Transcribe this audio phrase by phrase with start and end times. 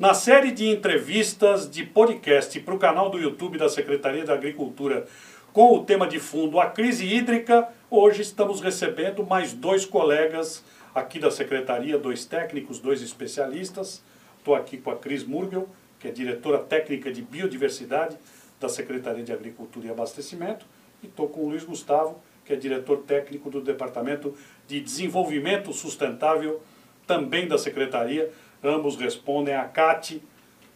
[0.00, 5.06] Na série de entrevistas de podcast para o canal do YouTube da Secretaria da Agricultura
[5.52, 10.64] com o tema de fundo a crise hídrica, hoje estamos recebendo mais dois colegas
[10.94, 14.02] aqui da Secretaria, dois técnicos, dois especialistas.
[14.38, 15.68] Estou aqui com a Cris Murgel,
[15.98, 18.16] que é diretora técnica de biodiversidade
[18.58, 20.64] da Secretaria de Agricultura e Abastecimento,
[21.02, 24.34] e estou com o Luiz Gustavo, que é diretor técnico do Departamento
[24.66, 26.62] de Desenvolvimento Sustentável,
[27.06, 28.30] também da Secretaria,
[28.62, 30.22] ambos respondem a CAT,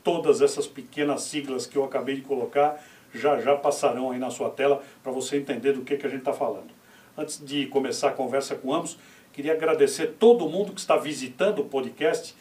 [0.02, 2.82] todas essas pequenas siglas que eu acabei de colocar
[3.14, 6.20] já já passarão aí na sua tela para você entender do que, que a gente
[6.20, 6.70] está falando.
[7.16, 8.98] Antes de começar a conversa com ambos,
[9.32, 12.34] queria agradecer todo mundo que está visitando o podcast,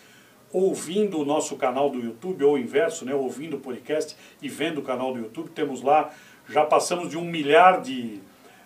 [0.52, 4.80] ouvindo o nosso canal do YouTube, ou o inverso, né, ouvindo o podcast e vendo
[4.80, 5.50] o canal do YouTube.
[5.52, 6.12] Temos lá,
[6.50, 8.20] já passamos de um milhar de,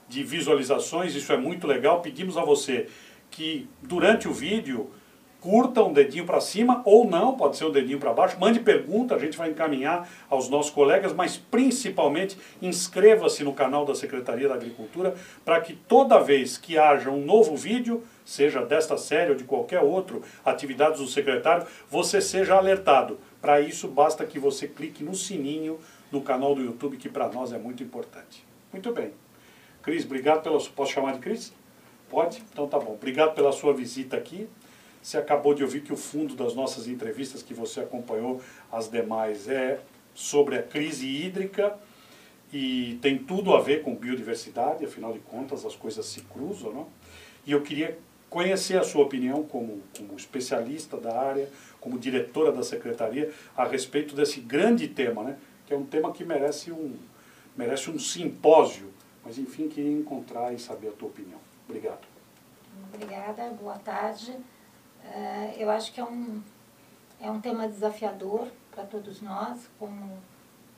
[0.07, 2.01] de visualizações, isso é muito legal.
[2.01, 2.87] Pedimos a você
[3.29, 4.89] que durante o vídeo
[5.47, 8.37] curta um dedinho para cima ou não, pode ser um dedinho para baixo.
[8.37, 13.95] Mande pergunta, a gente vai encaminhar aos nossos colegas, mas principalmente inscreva-se no canal da
[13.95, 19.31] Secretaria da Agricultura para que toda vez que haja um novo vídeo, seja desta série
[19.31, 23.17] ou de qualquer outro, atividades do secretário, você seja alertado.
[23.39, 25.79] Para isso, basta que você clique no sininho
[26.11, 28.45] no canal do YouTube, que para nós é muito importante.
[28.73, 29.13] Muito bem.
[29.81, 30.59] Cris, obrigado pela...
[30.59, 31.53] Posso chamar de Cris?
[32.09, 32.43] Pode?
[32.51, 32.95] Então tá bom.
[32.95, 34.49] Obrigado pela sua visita aqui.
[35.01, 39.47] Você acabou de ouvir que o fundo das nossas entrevistas que você acompanhou, as demais,
[39.47, 39.79] é
[40.13, 41.77] sobre a crise hídrica
[42.51, 46.73] e tem tudo a ver com biodiversidade, afinal de contas as coisas se cruzam.
[46.73, 46.87] Não?
[47.45, 47.97] E eu queria
[48.29, 54.15] conhecer a sua opinião como, como especialista da área, como diretora da secretaria, a respeito
[54.15, 55.37] desse grande tema, né?
[55.65, 56.95] que é um tema que merece um,
[57.55, 58.91] merece um simpósio,
[59.23, 61.39] mas enfim, queria encontrar e saber a tua opinião.
[61.67, 62.07] Obrigado.
[62.93, 64.35] Obrigada, boa tarde.
[65.07, 66.41] Uh, eu acho que é um,
[67.19, 70.17] é um tema desafiador para todos nós, como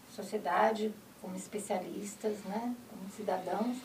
[0.10, 3.78] sociedade, como especialistas, né, como cidadãos.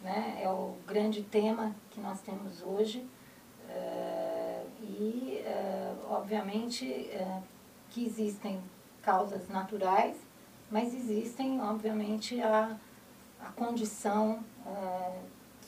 [0.00, 3.06] Né, é o grande tema que nós temos hoje.
[3.68, 7.08] Uh, e, uh, obviamente,
[7.90, 8.60] que existem
[9.02, 10.16] causas naturais,
[10.70, 12.76] mas existem, obviamente, a,
[13.40, 14.42] a condição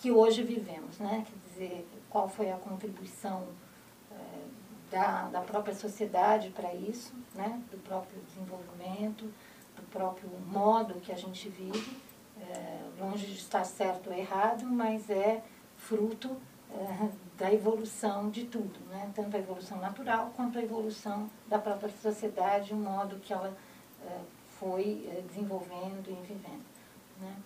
[0.01, 0.99] que hoje vivemos.
[0.99, 1.25] Né?
[1.27, 3.47] Quer dizer, qual foi a contribuição
[4.95, 7.61] da, da própria sociedade para isso, né?
[7.69, 9.25] do próprio desenvolvimento,
[9.75, 12.01] do próprio modo que a gente vive,
[12.41, 15.43] é, longe de estar certo ou errado, mas é
[15.77, 16.37] fruto
[16.71, 19.11] é, da evolução de tudo, né?
[19.17, 23.53] tanto a evolução natural quanto a evolução da própria sociedade, o modo que ela
[24.07, 24.21] é,
[24.61, 26.65] foi é, desenvolvendo e vivendo.
[27.21, 27.37] Né?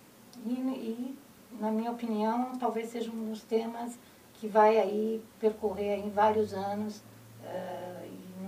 [0.45, 1.19] E, e,
[1.59, 3.97] na minha opinião, talvez seja um dos temas
[4.35, 7.03] que vai aí percorrer em vários anos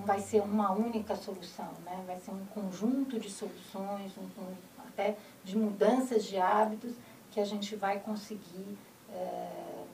[0.02, 2.04] não vai ser uma única solução, né?
[2.08, 4.54] vai ser um conjunto de soluções, um, um,
[4.88, 6.94] até de mudanças de hábitos
[7.30, 8.78] que a gente vai conseguir,
[9.10, 9.86] uh,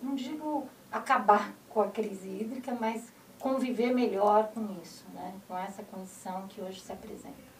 [0.00, 5.34] não digo acabar com a crise hídrica, mas conviver melhor com isso, né?
[5.48, 7.54] com essa condição que hoje se apresenta.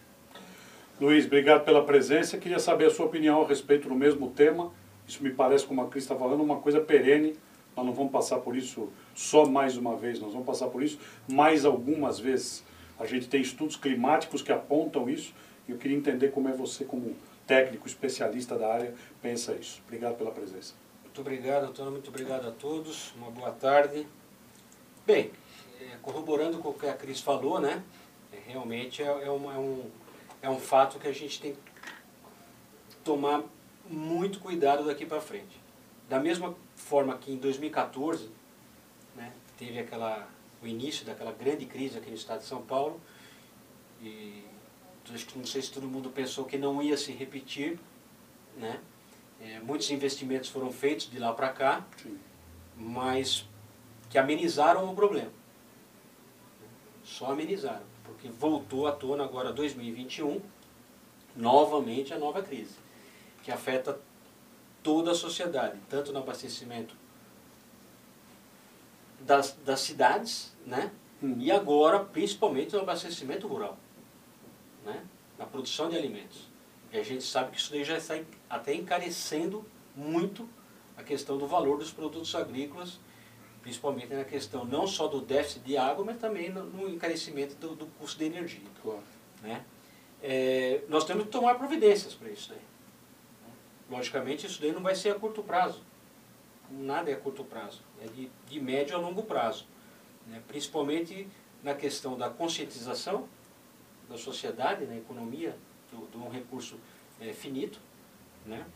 [1.00, 2.38] Luiz, obrigado pela presença.
[2.38, 4.70] Queria saber a sua opinião a respeito do mesmo tema.
[5.06, 7.36] Isso me parece, como a Cris está falando, uma coisa perene
[7.76, 10.98] nós não vamos passar por isso só mais uma vez, nós vamos passar por isso
[11.28, 12.64] mais algumas vezes.
[12.98, 15.34] A gente tem estudos climáticos que apontam isso
[15.68, 19.82] e eu queria entender como é você, como técnico, especialista da área, pensa isso.
[19.86, 20.74] Obrigado pela presença.
[21.02, 21.92] Muito obrigado, Antônio.
[21.92, 23.12] Muito obrigado a todos.
[23.16, 24.06] Uma boa tarde.
[25.06, 25.30] Bem,
[25.80, 27.82] é, corroborando com o que a Cris falou, né?
[28.32, 29.90] É, realmente é, é, uma, é, um,
[30.42, 33.42] é um fato que a gente tem que tomar
[33.88, 35.63] muito cuidado daqui para frente.
[36.08, 38.30] Da mesma forma que em 2014
[39.16, 40.28] né, teve aquela,
[40.62, 43.00] o início daquela grande crise aqui no estado de São Paulo,
[44.02, 44.44] e
[45.36, 47.78] não sei se todo mundo pensou que não ia se repetir,
[48.56, 48.80] né?
[49.40, 52.18] É, muitos investimentos foram feitos de lá para cá, Sim.
[52.76, 53.46] mas
[54.08, 55.30] que amenizaram o problema.
[57.02, 60.40] Só amenizaram, porque voltou à tona agora 2021,
[61.36, 62.76] novamente a nova crise,
[63.42, 64.00] que afeta
[64.84, 66.94] toda a sociedade, tanto no abastecimento
[69.18, 70.92] das, das cidades, né?
[71.22, 71.36] Hum.
[71.38, 73.78] E agora, principalmente no abastecimento rural,
[74.84, 75.02] né?
[75.38, 76.48] Na produção de alimentos.
[76.92, 78.14] E a gente sabe que isso daí já está
[78.48, 79.64] até encarecendo
[79.96, 80.48] muito
[80.96, 83.00] a questão do valor dos produtos agrícolas,
[83.62, 87.74] principalmente na questão não só do déficit de água, mas também no, no encarecimento do,
[87.74, 88.68] do, custo de energia.
[88.82, 89.02] Claro.
[89.42, 89.64] Né?
[90.22, 92.73] É, nós temos que tomar providências para isso daí.
[93.90, 95.82] Logicamente, isso daí não vai ser a curto prazo.
[96.70, 97.82] Nada é a curto prazo.
[98.02, 99.66] É de, de médio a longo prazo.
[100.26, 100.42] Né?
[100.48, 101.28] Principalmente
[101.62, 103.28] na questão da conscientização
[104.08, 105.56] da sociedade, na economia,
[105.90, 106.78] de um recurso
[107.20, 107.78] é, finito,
[108.44, 108.66] né?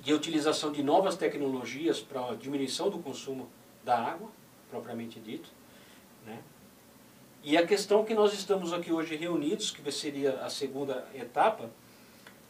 [0.00, 3.48] de utilização de novas tecnologias para a diminuição do consumo
[3.84, 4.30] da água,
[4.70, 5.48] propriamente dito.
[6.26, 6.42] Né?
[7.42, 11.70] E a questão que nós estamos aqui hoje reunidos, que seria a segunda etapa,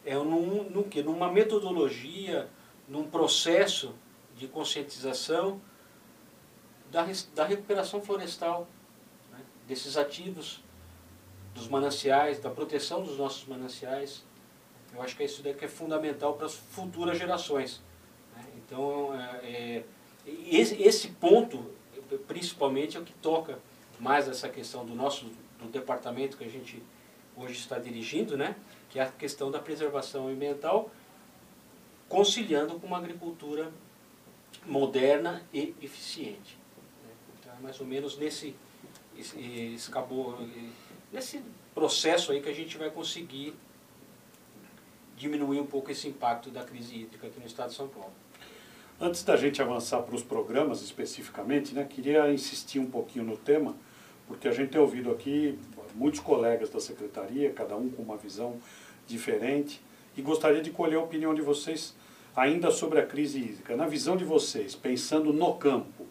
[0.07, 2.49] é num, num, numa metodologia,
[2.87, 3.93] num processo
[4.37, 5.59] de conscientização
[6.89, 7.05] da,
[7.35, 8.67] da recuperação florestal,
[9.31, 9.39] né?
[9.67, 10.63] desses ativos,
[11.53, 14.23] dos mananciais, da proteção dos nossos mananciais.
[14.93, 17.81] Eu acho que isso daqui é fundamental para as futuras gerações.
[18.33, 18.45] Né?
[18.55, 19.83] Então, é, é,
[20.25, 21.69] esse, esse ponto,
[22.27, 23.59] principalmente, é o que toca
[23.99, 25.25] mais essa questão do nosso
[25.59, 26.81] do departamento que a gente
[27.35, 28.55] hoje está dirigindo, né?
[28.97, 30.89] Que é a questão da preservação ambiental,
[32.09, 33.71] conciliando com uma agricultura
[34.65, 36.57] moderna e eficiente.
[37.39, 38.55] Então, é mais ou menos nesse
[41.11, 41.43] nesse
[41.75, 43.53] processo aí que a gente vai conseguir
[45.15, 48.13] diminuir um pouco esse impacto da crise hídrica aqui no estado de São Paulo.
[48.99, 53.75] Antes da gente avançar para os programas especificamente, né, queria insistir um pouquinho no tema,
[54.27, 55.57] porque a gente tem ouvido aqui
[55.97, 58.59] muitos colegas da secretaria, cada um com uma visão
[59.07, 59.81] diferente,
[60.15, 61.95] e gostaria de colher a opinião de vocês
[62.35, 63.75] ainda sobre a crise hídrica.
[63.75, 66.05] Na visão de vocês, pensando no campo,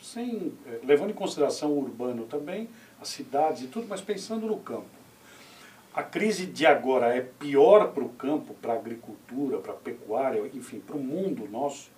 [0.00, 2.68] sem, eh, levando em consideração o urbano também,
[3.00, 4.88] as cidades e tudo, mas pensando no campo.
[5.92, 10.40] A crise de agora é pior para o campo, para a agricultura, para a pecuária,
[10.54, 11.90] enfim, para o mundo nosso,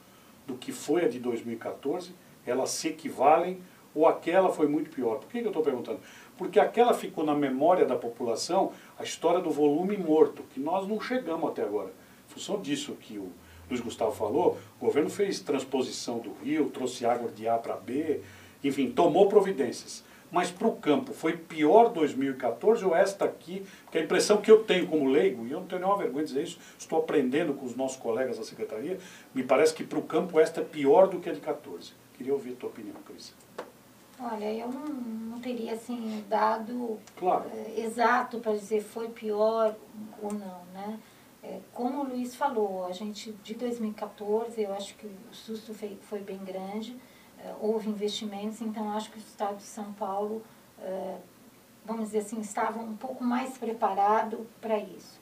[0.46, 2.14] do que foi a de 2014?
[2.46, 3.60] Elas se equivalem
[3.94, 5.18] ou aquela foi muito pior?
[5.18, 6.00] Por que, que eu estou perguntando?
[6.36, 11.00] Porque aquela ficou na memória da população a história do volume morto, que nós não
[11.00, 11.90] chegamos até agora.
[12.28, 13.30] Em função disso que o
[13.68, 18.20] Luiz Gustavo falou, o governo fez transposição do rio, trouxe água de A para B,
[18.62, 20.04] enfim, tomou providências.
[20.30, 23.66] Mas para o campo, foi pior 2014 ou esta aqui?
[23.84, 26.32] Porque a impressão que eu tenho como leigo, e eu não tenho nenhuma vergonha de
[26.32, 28.98] dizer isso, estou aprendendo com os nossos colegas da secretaria,
[29.34, 31.92] me parece que para o campo esta é pior do que a de 14.
[32.14, 33.34] Queria ouvir a tua opinião, Cris.
[34.22, 37.50] Olha, eu não, não teria assim dado claro.
[37.52, 39.74] é, exato para dizer foi pior
[40.22, 40.98] ou não, né?
[41.42, 45.98] É, como o Luiz falou, a gente de 2014, eu acho que o susto foi,
[46.02, 46.96] foi bem grande,
[47.36, 50.40] é, houve investimentos, então acho que o Estado de São Paulo,
[50.78, 51.16] é,
[51.84, 55.18] vamos dizer assim, estava um pouco mais preparado para isso.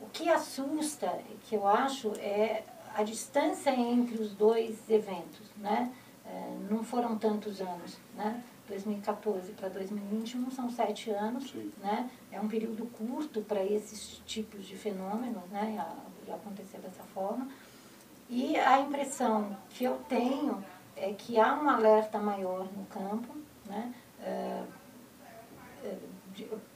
[0.00, 2.62] O que assusta, que eu acho, é
[2.94, 5.92] a distância entre os dois eventos, né?
[6.26, 8.42] É, não foram tantos anos, né?
[8.68, 11.70] 2014 para 2021 são sete anos, Sim.
[11.80, 12.10] né?
[12.32, 15.78] É um período curto para esses tipos de fenômenos, né?
[15.78, 17.48] A, acontecer dessa forma.
[18.28, 20.64] E a impressão que eu tenho
[20.96, 23.34] é que há um alerta maior no campo,
[23.66, 23.94] né?
[24.20, 24.64] É,
[25.84, 25.96] é,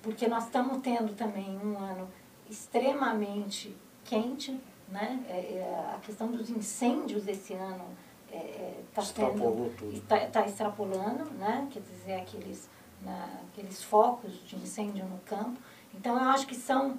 [0.03, 2.09] porque nós estamos tendo também um ano
[2.49, 5.25] extremamente quente, né?
[5.29, 7.85] É, é a questão dos incêndios esse ano
[8.33, 11.69] está tá está tá extrapolando, né?
[11.71, 12.69] quer dizer, aqueles,
[13.03, 15.59] na, aqueles focos de incêndio no campo.
[15.95, 16.99] Então, eu acho que são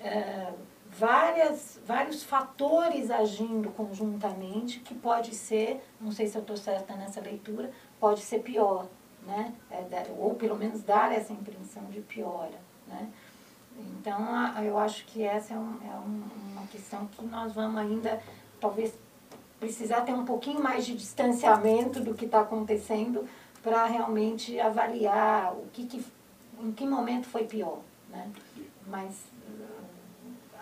[0.00, 0.52] é,
[0.88, 7.20] várias, vários fatores agindo conjuntamente que pode ser, não sei se eu estou certa nessa
[7.20, 8.86] leitura, pode ser pior,
[9.26, 9.54] né?
[9.70, 9.82] É,
[10.18, 12.60] ou pelo menos dar essa impressão de piora.
[12.86, 13.08] Né?
[13.78, 14.18] Então,
[14.62, 18.20] eu acho que essa é, um, é uma questão que nós vamos ainda,
[18.60, 18.98] talvez,
[19.62, 23.24] precisar ter um pouquinho mais de distanciamento do que está acontecendo
[23.62, 26.04] para realmente avaliar o que, que,
[26.60, 27.78] em que momento foi pior.
[28.10, 28.28] Né?
[28.88, 29.22] Mas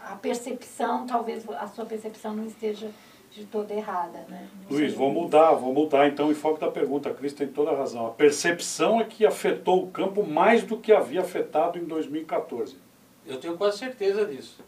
[0.04, 2.90] a percepção, talvez a sua percepção não esteja
[3.30, 4.18] de toda errada.
[4.28, 4.46] Né?
[4.68, 7.08] Luiz, vou mudar, vou mudar então em foco da pergunta.
[7.08, 8.06] A Cris tem toda a razão.
[8.06, 12.76] A percepção é que afetou o campo mais do que havia afetado em 2014.
[13.26, 14.62] Eu tenho quase certeza disso.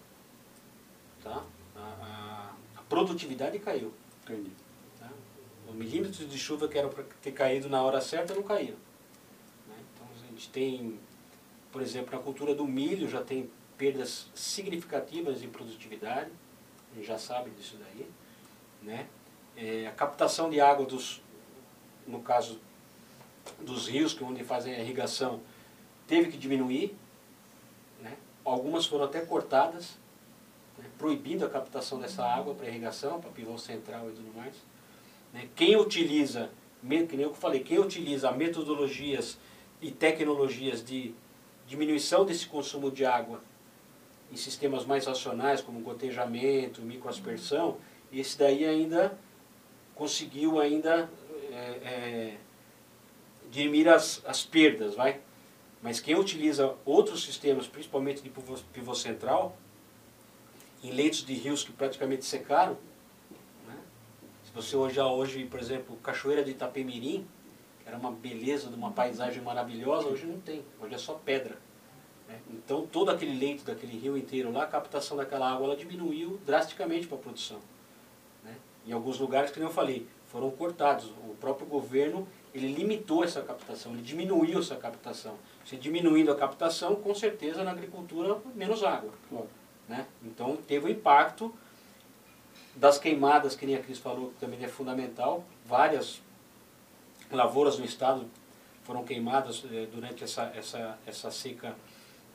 [1.22, 1.42] Tá?
[1.76, 3.92] A, a, a produtividade caiu.
[4.22, 4.50] Entendi.
[4.98, 5.10] Tá?
[5.68, 8.76] O milímetro de chuva que era para ter caído na hora certa não caiu.
[9.68, 9.76] Né?
[9.94, 10.98] Então a gente tem,
[11.70, 16.30] por exemplo, na cultura do milho já tem perdas significativas em produtividade,
[16.92, 18.08] a gente já sabe disso daí.
[18.82, 19.08] Né?
[19.56, 21.20] É, a captação de água dos,
[22.06, 22.60] no caso
[23.60, 25.40] dos rios, que é onde fazem a irrigação,
[26.06, 26.94] teve que diminuir.
[28.00, 28.16] Né?
[28.44, 29.96] Algumas foram até cortadas
[30.78, 34.54] né, proibindo a captação dessa água para irrigação, para pivô central e tudo mais.
[35.32, 36.50] Né, quem utiliza,
[36.80, 39.38] que nem eu falei, quem utiliza metodologias
[39.80, 41.14] e tecnologias de
[41.66, 43.40] diminuição desse consumo de água
[44.30, 47.76] em sistemas mais racionais, como gotejamento, microaspersão,
[48.12, 49.18] esse daí ainda
[49.94, 51.08] conseguiu ainda
[51.50, 52.36] é, é,
[53.50, 55.20] diminuir as, as perdas, vai?
[55.82, 58.30] Mas quem utiliza outros sistemas, principalmente de
[58.72, 59.56] pivô central,
[60.82, 62.76] em leitos de rios que praticamente secaram,
[63.66, 63.76] né?
[64.44, 67.26] se você olhar hoje, por exemplo, Cachoeira de Itapemirim,
[67.82, 71.56] que era uma beleza de uma paisagem maravilhosa, hoje não tem, hoje é só pedra.
[72.28, 72.38] Né?
[72.50, 77.06] Então todo aquele leito daquele rio inteiro lá, a captação daquela água ela diminuiu drasticamente
[77.06, 77.60] para a produção.
[78.42, 78.56] Né?
[78.86, 81.10] Em alguns lugares, que eu falei, foram cortados.
[81.28, 85.36] O próprio governo ele limitou essa captação, ele diminuiu essa captação.
[85.64, 89.12] Se diminuindo a captação, com certeza na agricultura menos água.
[89.28, 89.48] Claro.
[89.88, 90.06] Né?
[90.24, 91.54] Então teve o impacto
[92.74, 95.44] das queimadas, que nem a Cris falou, que também é fundamental.
[95.66, 96.20] Várias
[97.30, 98.26] lavouras no estado
[98.82, 101.74] foram queimadas eh, durante essa, essa, essa seca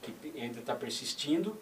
[0.01, 1.57] que ainda está persistindo.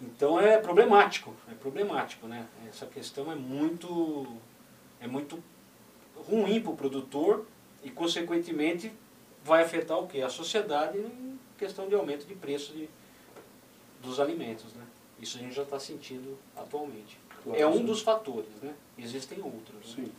[0.00, 2.46] Então é problemático, é problemático, né?
[2.68, 4.26] Essa questão é muito,
[5.00, 5.42] é muito
[6.14, 7.46] ruim para o produtor
[7.82, 8.92] e, consequentemente,
[9.44, 10.22] vai afetar o que?
[10.22, 12.88] A sociedade em questão de aumento de preço de,
[14.02, 14.72] dos alimentos.
[14.74, 14.84] Né?
[15.20, 17.18] Isso a gente já está sentindo atualmente.
[17.42, 17.84] Claro, é um sim.
[17.84, 18.72] dos fatores, né?
[18.98, 19.96] existem outros.
[19.96, 20.04] Né?
[20.04, 20.12] Sim.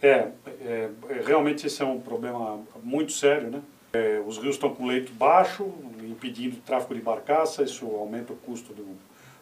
[0.00, 3.60] É, é, é, realmente esse é um problema muito sério, né?
[3.92, 5.72] É, os rios estão com leito baixo,
[6.02, 8.96] impedindo o tráfego de barcaça, isso aumenta o custo do,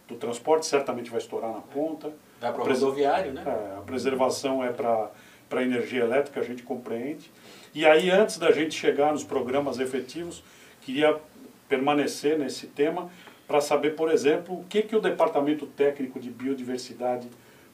[0.09, 2.13] do transporte, certamente vai estourar na ponta.
[2.41, 3.43] Vai para o rodoviário, né?
[3.45, 5.11] É, a preservação é para
[5.49, 7.31] para energia elétrica, a gente compreende.
[7.75, 10.43] E aí, antes da gente chegar nos programas efetivos,
[10.83, 11.17] queria
[11.69, 13.11] permanecer nesse tema
[13.47, 17.29] para saber, por exemplo, o que, que o Departamento Técnico de Biodiversidade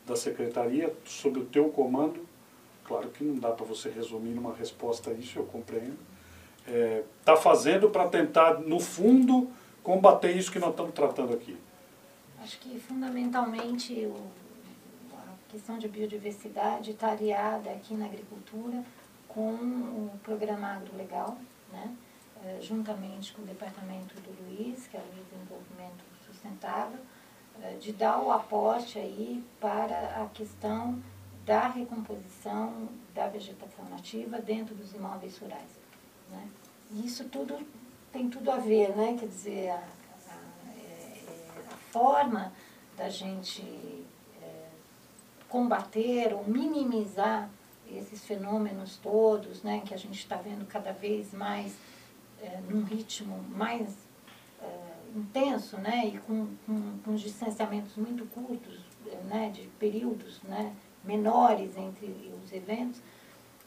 [0.06, 2.26] da Secretaria, sob o teu comando,
[2.84, 5.96] claro que não dá para você resumir numa resposta a isso, eu compreendo,
[6.66, 9.49] está é, tá fazendo para tentar, no fundo,
[9.82, 11.56] combater isso que nós estamos tratando aqui?
[12.42, 14.42] Acho que, fundamentalmente, o
[15.52, 18.82] questão de biodiversidade está aliada aqui na agricultura
[19.28, 21.37] com o programa agrolegal,
[21.70, 21.94] né?
[22.44, 26.99] Eh, juntamente com o departamento do Luiz, que é o desenvolvimento sustentável,
[27.62, 31.00] eh, de dar o aporte aí para a questão
[31.44, 35.78] da recomposição da vegetação nativa dentro dos imóveis rurais.
[36.30, 36.49] Né?
[36.90, 37.58] E isso tudo
[38.11, 39.16] tem tudo a ver, né?
[39.18, 39.76] quer dizer, a,
[40.28, 41.25] a, é,
[41.72, 42.52] a forma
[42.96, 43.62] da gente
[45.52, 47.50] combater ou minimizar
[47.87, 51.76] esses fenômenos todos, né, que a gente está vendo cada vez mais
[52.42, 53.88] é, num ritmo mais
[54.61, 54.66] é,
[55.16, 58.80] intenso, né, e com, com, com distanciamentos muito curtos,
[59.28, 63.00] né, de períodos né, menores entre os eventos,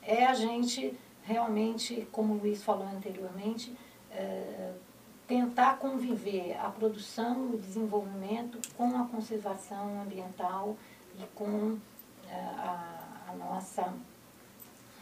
[0.01, 3.75] é a gente realmente, como o Luiz falou anteriormente,
[4.11, 4.73] é,
[5.27, 10.77] tentar conviver a produção o desenvolvimento com a conservação ambiental
[11.17, 11.77] e com
[12.29, 13.93] a, a nossa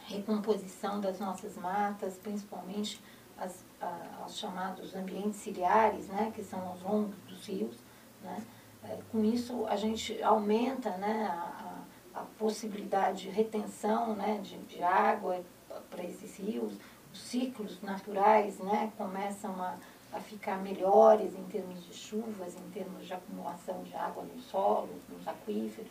[0.06, 3.00] recomposição das nossas matas, principalmente
[3.38, 7.76] as, a, os chamados ambientes ciliares, né, que são os longos dos rios.
[8.22, 8.44] Né?
[8.84, 14.82] É, com isso, a gente aumenta né, a, a, possibilidade de retenção né, de, de
[14.82, 15.42] água
[15.90, 16.74] para esses rios,
[17.12, 19.76] os ciclos naturais né, começam a,
[20.12, 24.90] a ficar melhores em termos de chuvas, em termos de acumulação de água no solo,
[25.08, 25.90] nos aquíferos.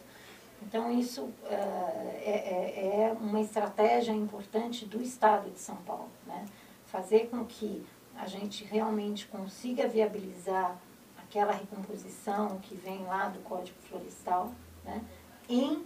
[0.62, 6.46] Então, isso uh, é, é, uma estratégia importante do Estado de São Paulo, né?
[6.94, 7.84] Fazer com que
[8.16, 10.78] a gente realmente consiga viabilizar
[11.18, 14.54] aquela recomposição que vem lá do Código Florestal,
[14.86, 15.04] né?
[15.50, 15.86] em uh,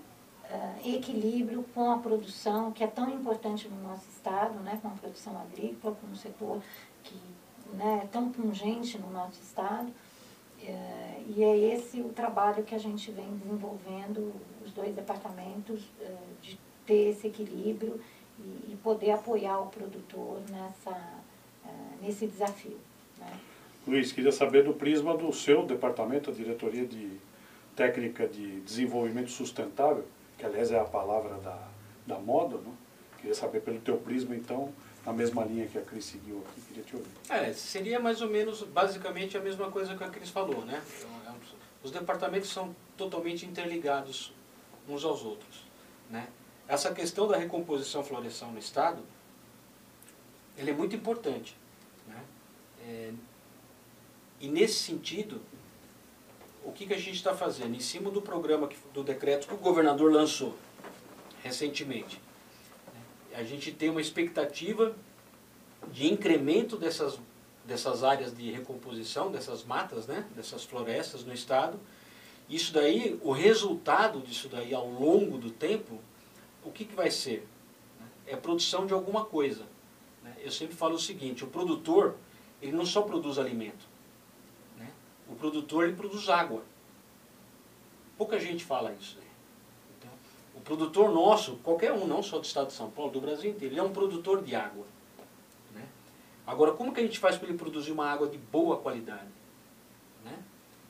[0.83, 4.77] equilíbrio com a produção, que é tão importante no nosso Estado, né?
[4.81, 6.61] com a produção agrícola, com um setor
[7.05, 7.15] que
[7.73, 9.87] né, é tão pungente no nosso Estado.
[9.87, 14.33] Uh, e é esse o trabalho que a gente vem desenvolvendo
[14.65, 18.01] os dois departamentos, eh, de ter esse equilíbrio
[18.39, 20.97] e, e poder apoiar o produtor nessa,
[21.65, 21.69] eh,
[22.01, 22.77] nesse desafio.
[23.17, 23.39] Né?
[23.87, 27.11] Luiz, queria saber do prisma do seu departamento, a Diretoria de
[27.75, 30.05] Técnica de Desenvolvimento Sustentável,
[30.37, 31.67] que aliás é a palavra da,
[32.05, 32.71] da moda, né?
[33.17, 34.73] queria saber pelo teu prisma, então,
[35.05, 37.09] na mesma linha que a Cris seguiu aqui, queria te ouvir.
[37.29, 40.81] É, seria mais ou menos, basicamente, a mesma coisa que a Cris falou, né?
[40.97, 41.37] Então, é
[41.83, 44.33] os departamentos são totalmente interligados
[44.89, 45.63] uns aos outros.
[46.09, 46.27] Né?
[46.67, 49.01] Essa questão da recomposição florestal no Estado,
[50.57, 51.55] ele é muito importante.
[52.07, 52.23] Né?
[52.81, 53.13] É,
[54.41, 55.41] e nesse sentido,
[56.63, 57.75] o que, que a gente está fazendo?
[57.75, 60.55] Em cima do programa, que, do decreto que o governador lançou
[61.41, 62.19] recentemente,
[62.93, 63.01] né?
[63.39, 64.93] a gente tem uma expectativa
[65.91, 67.17] de incremento dessas,
[67.63, 70.25] dessas áreas de recomposição, dessas matas, né?
[70.35, 71.79] dessas florestas no Estado,
[72.49, 75.99] isso daí, o resultado disso daí ao longo do tempo,
[76.67, 77.47] o que, que vai ser?
[78.25, 79.65] É produção de alguma coisa.
[80.23, 80.35] Né?
[80.39, 82.15] Eu sempre falo o seguinte, o produtor,
[82.61, 83.85] ele não só produz alimento,
[84.77, 84.91] né?
[85.29, 86.63] o produtor ele produz água.
[88.17, 89.17] Pouca gente fala isso.
[89.17, 89.25] Né?
[89.97, 90.11] Então,
[90.55, 93.73] o produtor nosso, qualquer um, não só do estado de São Paulo, do Brasil inteiro,
[93.73, 94.85] ele é um produtor de água.
[95.73, 95.87] Né?
[96.45, 99.29] Agora, como que a gente faz para ele produzir uma água de boa qualidade?
[100.25, 100.37] Né?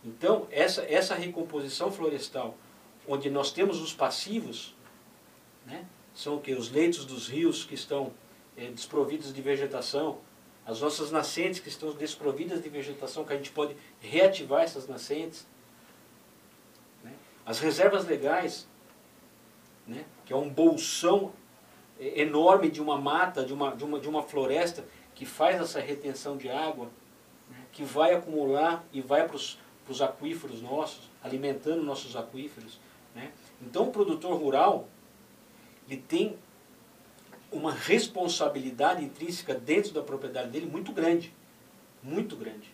[0.04, 2.58] Então, essa, essa recomposição florestal,
[3.08, 4.76] onde nós temos os passivos,
[5.68, 5.86] né?
[6.16, 6.54] são o que?
[6.54, 8.12] Os leitos dos rios que estão
[8.56, 10.20] é, desprovidos de vegetação,
[10.66, 15.46] as nossas nascentes que estão desprovidas de vegetação, que a gente pode reativar essas nascentes,
[17.04, 17.14] né?
[17.46, 18.68] as reservas legais,
[19.86, 20.06] né?
[20.26, 21.32] que é um bolsão
[22.00, 24.84] é, enorme de uma mata, de uma, de uma, de uma floresta,
[25.14, 26.90] que faz essa retenção de água,
[27.50, 27.58] né?
[27.72, 32.80] que vai acumular e vai para os aquíferos nossos, alimentando nossos aquíferos.
[33.16, 33.32] Né?
[33.62, 34.88] Então o produtor rural,
[35.90, 36.38] ele tem
[37.52, 41.34] uma responsabilidade intrínseca dentro da propriedade dele muito grande,
[42.04, 42.70] muito grande.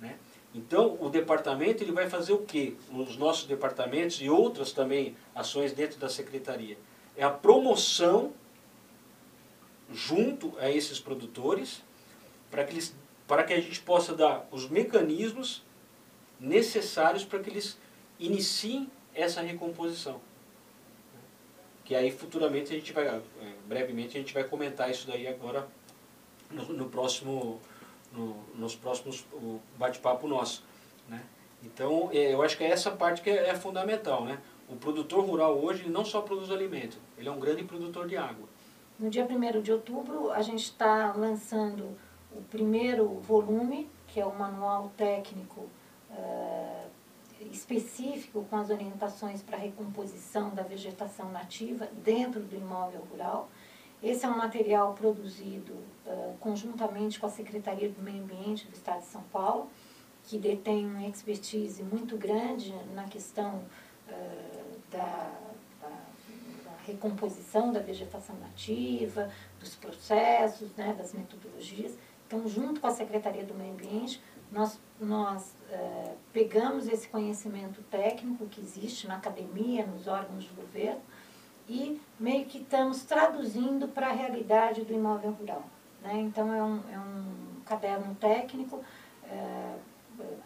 [0.00, 0.18] Né?
[0.54, 2.74] Então, o departamento ele vai fazer o quê?
[2.90, 6.76] Os nossos departamentos e outras também ações dentro da secretaria.
[7.16, 8.32] É a promoção
[9.92, 11.82] junto a esses produtores
[12.50, 12.94] para que, eles,
[13.28, 15.62] para que a gente possa dar os mecanismos
[16.40, 17.78] necessários para que eles
[18.18, 20.20] iniciem essa recomposição
[21.86, 23.22] que aí futuramente a gente vai, é,
[23.66, 25.66] brevemente a gente vai comentar isso daí agora
[26.50, 27.60] no, no próximo,
[28.12, 29.24] no, nos próximos
[29.78, 30.64] bate-papo nosso.
[31.08, 31.22] Né?
[31.62, 34.24] Então, é, eu acho que é essa parte que é, é fundamental.
[34.24, 34.38] Né?
[34.68, 38.48] O produtor rural hoje não só produz alimento, ele é um grande produtor de água.
[38.98, 41.96] No dia 1 de outubro, a gente está lançando
[42.32, 45.68] o primeiro volume, que é o manual técnico
[46.10, 46.85] uh,
[47.52, 53.48] específico com as orientações para recomposição da vegetação nativa dentro do imóvel rural.
[54.02, 55.72] Esse é um material produzido
[56.06, 59.70] uh, conjuntamente com a Secretaria do Meio Ambiente do Estado de São Paulo,
[60.24, 63.64] que detém uma expertise muito grande na questão
[64.08, 65.32] uh, da,
[65.80, 71.96] da, da, recomposição da vegetação nativa, dos processos, né, das metodologias.
[72.26, 78.46] Então, junto com a Secretaria do Meio Ambiente, nós, nós é, pegamos esse conhecimento técnico
[78.46, 81.00] que existe na academia, nos órgãos de governo,
[81.68, 85.64] e meio que estamos traduzindo para a realidade do imóvel rural.
[86.02, 86.20] Né?
[86.20, 88.82] Então, é um, é um caderno técnico
[89.24, 89.74] é,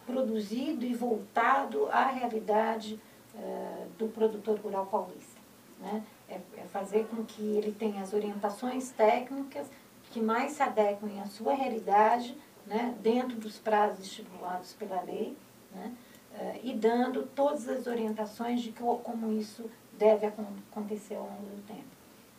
[0.06, 2.98] produzido e voltado à realidade
[3.34, 5.40] é, do produtor rural paulista.
[5.78, 6.02] Né?
[6.28, 9.66] É, é fazer com que ele tenha as orientações técnicas
[10.10, 15.36] que mais se adequem à sua realidade né, dentro dos prazos estipulados pela lei,
[15.72, 15.92] né,
[16.34, 21.62] uh, e dando todas as orientações de que, como isso deve acontecer ao longo do
[21.66, 21.84] tempo.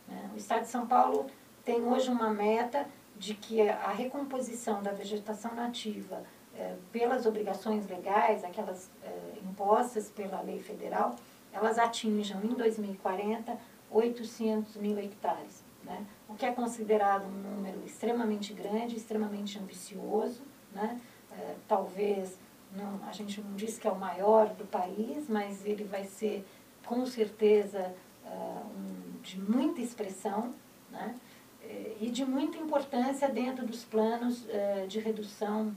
[0.08, 0.30] Né.
[0.34, 1.26] O Estado de São Paulo
[1.64, 6.22] tem hoje uma meta de que a recomposição da vegetação nativa
[6.54, 11.14] uh, pelas obrigações legais, aquelas uh, impostas pela lei federal,
[11.52, 13.56] elas atinjam em 2040
[13.92, 15.62] 800 mil hectares.
[15.84, 16.04] Né?
[16.32, 20.42] O que é considerado um número extremamente grande, extremamente ambicioso,
[20.72, 21.00] né?
[21.30, 22.38] É, talvez,
[22.74, 26.44] não, a gente não diz que é o maior do país, mas ele vai ser,
[26.84, 30.54] com certeza, uh, um, de muita expressão,
[30.90, 31.14] né?
[31.62, 35.74] É, e de muita importância dentro dos planos uh, de redução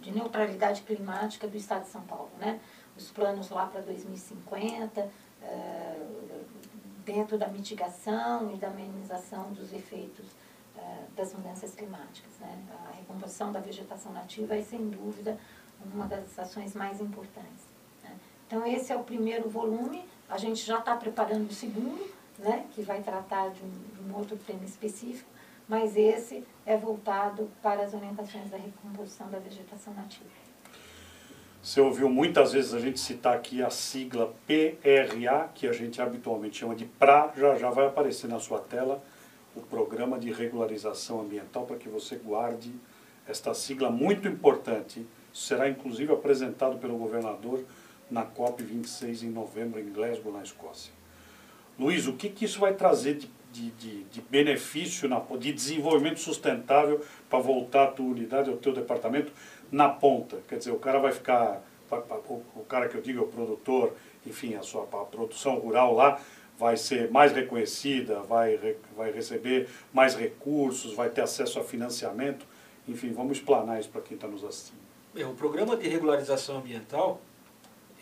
[0.00, 2.30] de neutralidade climática do Estado de São Paulo.
[2.38, 2.58] Né?
[2.96, 6.44] Os planos lá para 2050, uh,
[7.04, 10.26] dentro da mitigação e da minimização dos efeitos
[10.76, 12.32] uh, das mudanças climáticas.
[12.40, 12.58] Né?
[12.88, 15.38] A recomposição da vegetação nativa é, sem dúvida,
[15.92, 17.66] uma das ações mais importantes.
[18.02, 18.16] Né?
[18.46, 20.04] Então, esse é o primeiro volume.
[20.28, 22.66] A gente já está preparando o segundo, né?
[22.72, 25.28] que vai tratar de um, de um outro tema específico,
[25.68, 30.43] mas esse é voltado para as orientações da recomposição da vegetação nativa.
[31.64, 36.58] Você ouviu muitas vezes a gente citar aqui a sigla PRA, que a gente habitualmente
[36.58, 39.02] chama de PRA, já já vai aparecer na sua tela
[39.56, 42.70] o Programa de Regularização Ambiental, para que você guarde
[43.26, 45.06] esta sigla muito importante.
[45.32, 47.64] Será inclusive apresentado pelo governador
[48.10, 50.92] na COP26 em novembro em Glasgow, na Escócia.
[51.78, 56.20] Luiz, o que, que isso vai trazer de, de, de, de benefício, na, de desenvolvimento
[56.20, 59.32] sustentável para voltar a tua unidade, ao teu departamento?
[59.70, 60.38] Na ponta.
[60.48, 63.94] Quer dizer, o cara vai ficar, o cara que eu digo, é o produtor,
[64.26, 66.20] enfim, a sua a produção rural lá
[66.58, 68.58] vai ser mais reconhecida, vai,
[68.96, 72.46] vai receber mais recursos, vai ter acesso a financiamento.
[72.86, 74.78] Enfim, vamos explanar isso para quem está nos assistindo.
[75.12, 77.20] Bem, o programa de regularização ambiental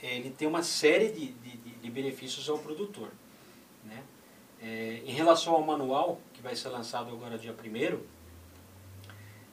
[0.02, 3.08] ele tem uma série de, de, de benefícios ao produtor.
[3.84, 4.02] Né?
[4.60, 7.98] É, em relação ao manual, que vai ser lançado agora dia 1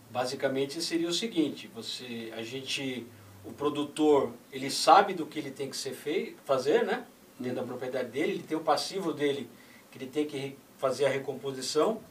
[0.10, 3.06] Basicamente seria o seguinte, você, a gente,
[3.45, 7.06] o produtor, ele sabe do que ele tem que ser feito, fazer, né?
[7.39, 9.48] Dentro da propriedade dele, ele tem o passivo dele,
[9.91, 12.02] que ele tem que fazer a recomposição.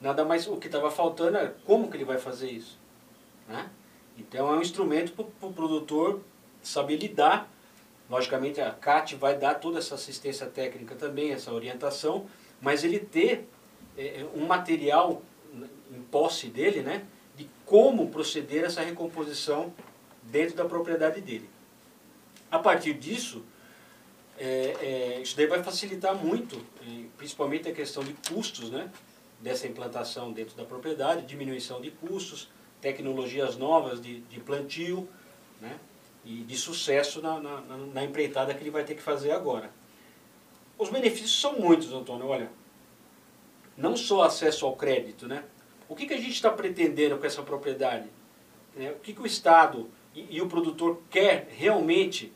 [0.00, 2.78] Nada mais, o que estava faltando é como que ele vai fazer isso,
[3.48, 3.68] né?
[4.16, 6.20] Então é um instrumento para o pro produtor
[6.62, 7.50] saber lidar.
[8.08, 12.26] Logicamente a CAT vai dar toda essa assistência técnica também, essa orientação,
[12.60, 13.48] mas ele ter
[13.96, 15.22] é, um material
[15.90, 17.04] em posse dele, né?
[17.64, 19.72] Como proceder essa recomposição
[20.22, 21.48] dentro da propriedade dele.
[22.50, 23.44] A partir disso,
[24.38, 26.64] é, é, isso daí vai facilitar muito,
[27.16, 28.90] principalmente a questão de custos né,
[29.40, 32.48] dessa implantação dentro da propriedade, diminuição de custos,
[32.80, 35.08] tecnologias novas de, de plantio
[35.60, 35.78] né,
[36.24, 39.70] e de sucesso na, na, na empreitada que ele vai ter que fazer agora.
[40.76, 42.26] Os benefícios são muitos, Antônio.
[42.26, 42.50] Olha,
[43.76, 45.44] não só acesso ao crédito, né?
[45.88, 48.08] O que, que a gente está pretendendo com essa propriedade?
[48.74, 48.90] Né?
[48.92, 52.32] O que, que o Estado e, e, o produtor quer realmente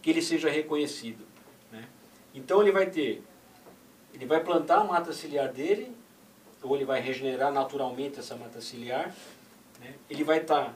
[0.00, 1.26] que ele seja reconhecido?
[1.72, 1.84] Né?
[2.34, 3.22] Então ele vai ter,
[4.12, 5.94] ele vai plantar a mata ciliar dele,
[6.62, 9.14] ou ele vai regenerar naturalmente essa mata ciliar,
[9.80, 9.94] né?
[10.08, 10.74] ele vai estar tá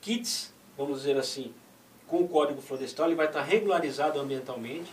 [0.00, 1.54] kits, vamos dizer assim,
[2.06, 4.92] com o código florestal, ele vai estar tá regularizado ambientalmente,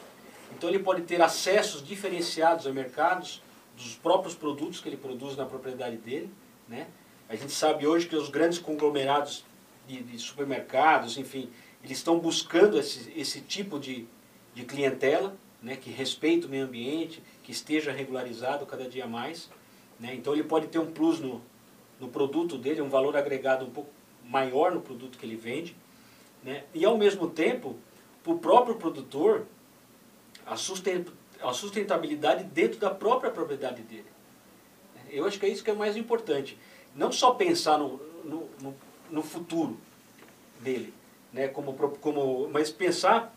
[0.56, 3.42] então ele pode ter acessos diferenciados a mercados,
[3.84, 6.30] dos próprios produtos que ele produz na propriedade dele.
[6.68, 6.88] Né?
[7.30, 9.46] A gente sabe hoje que os grandes conglomerados
[9.88, 11.50] de, de supermercados, enfim,
[11.84, 14.06] eles estão buscando esse, esse tipo de,
[14.54, 19.50] de clientela, né, que respeite o meio ambiente, que esteja regularizado cada dia mais.
[20.00, 20.14] Né?
[20.14, 21.42] Então ele pode ter um plus no,
[22.00, 23.90] no produto dele, um valor agregado um pouco
[24.26, 25.76] maior no produto que ele vende.
[26.44, 26.64] Né?
[26.74, 27.78] E ao mesmo tempo,
[28.24, 29.46] para o próprio produtor,
[30.46, 30.56] a
[31.42, 34.06] a sustentabilidade dentro da própria propriedade dele.
[35.10, 36.58] Eu acho que é isso que é mais importante.
[36.96, 38.76] Não só pensar no, no, no,
[39.10, 39.78] no futuro
[40.60, 40.94] dele,
[41.32, 43.34] né, como, como, mas pensar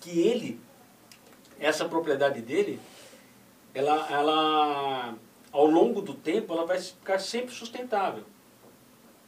[0.00, 0.60] que ele,
[1.58, 2.80] essa propriedade dele,
[3.74, 5.14] ela, ela,
[5.52, 8.24] ao longo do tempo, ela vai ficar sempre sustentável.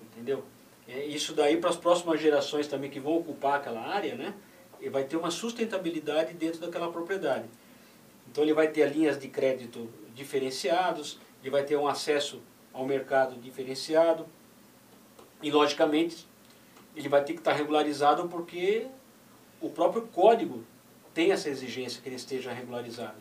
[0.03, 0.45] Entendeu?
[0.89, 4.35] É isso daí para as próximas gerações também que vão ocupar aquela área, né?
[4.81, 7.45] E vai ter uma sustentabilidade dentro daquela propriedade.
[8.31, 12.41] Então ele vai ter linhas de crédito diferenciados, ele vai ter um acesso
[12.73, 14.27] ao mercado diferenciado
[15.43, 16.29] e logicamente
[16.95, 18.87] ele vai ter que estar regularizado porque
[19.61, 20.65] o próprio código
[21.13, 23.17] tem essa exigência que ele esteja regularizado.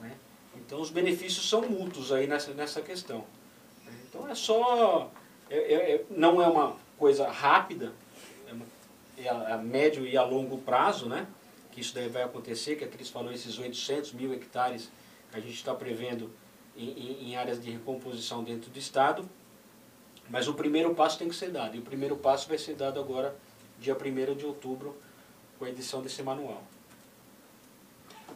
[0.00, 0.16] Né?
[0.56, 3.24] Então os benefícios são mútuos aí nessa, nessa questão.
[4.08, 5.10] Então é só,
[5.50, 7.92] é, é, é não é uma coisa rápida,
[8.48, 8.66] é, uma,
[9.18, 11.26] é a, a médio e a longo prazo, né?
[11.78, 14.90] Que isso daí vai acontecer, que a Cris falou, esses 800 mil hectares
[15.30, 16.28] que a gente está prevendo
[16.76, 19.28] em, em, em, áreas de recomposição dentro do Estado,
[20.28, 22.98] mas o primeiro passo tem que ser dado, e o primeiro passo vai ser dado
[22.98, 23.36] agora,
[23.78, 24.96] dia 1 de outubro,
[25.56, 26.64] com a edição desse manual.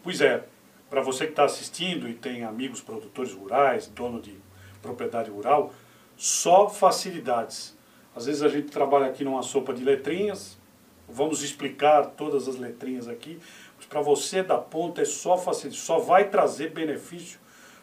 [0.05, 0.45] Pois é,
[0.89, 4.37] para você que está assistindo e tem amigos produtores rurais, dono de
[4.81, 5.75] propriedade rural,
[6.17, 7.77] só facilidades.
[8.15, 10.62] Às vezes a gente trabalha aqui numa sopa de letrinhas,
[11.09, 13.39] vamos explicar todas as letrinhas aqui,
[13.77, 17.41] mas para você da ponta é só facilidade, só vai trazer benefício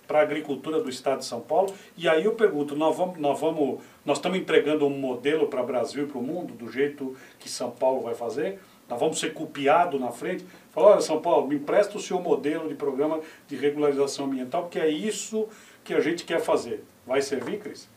[0.07, 1.71] para a agricultura do estado de São Paulo.
[1.95, 5.65] E aí eu pergunto, nós vamos, nós vamos, nós estamos entregando um modelo para o
[5.65, 8.59] Brasil e para o mundo, do jeito que São Paulo vai fazer?
[8.89, 10.43] Nós vamos ser copiados na frente?
[10.71, 14.79] Fala, olha São Paulo, me empresta o seu modelo de programa de regularização ambiental, porque
[14.79, 15.47] é isso
[15.83, 16.83] que a gente quer fazer.
[17.05, 17.87] Vai servir, Cris?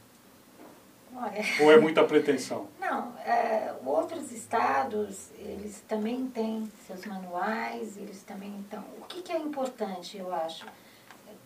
[1.15, 2.69] Olha, Ou é muita pretensão?
[2.81, 8.83] Não, é, outros estados, eles também têm seus manuais, eles também estão...
[9.01, 10.67] O que, que é importante, eu acho?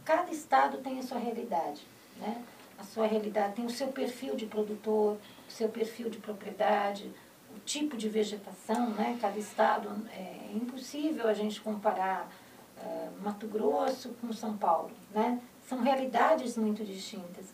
[0.04, 1.86] Cada estado tem a sua realidade,
[2.18, 2.42] né?
[2.78, 5.16] A sua realidade tem o seu perfil de produtor,
[5.48, 7.10] o seu perfil de propriedade,
[7.54, 9.18] o tipo de vegetação, né?
[9.20, 12.30] Cada estado, é impossível a gente comparar
[12.78, 15.40] uh, Mato Grosso com São Paulo, né?
[15.66, 17.46] São realidades muito distintas.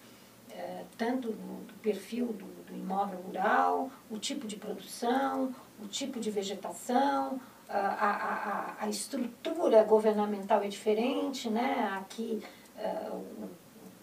[0.62, 6.30] É, tanto do, perfil do, do, imóvel rural, o tipo de produção, o tipo de
[6.30, 11.90] vegetação, a, a, a, estrutura governamental é diferente, né?
[11.98, 12.40] aqui
[12.78, 13.10] é,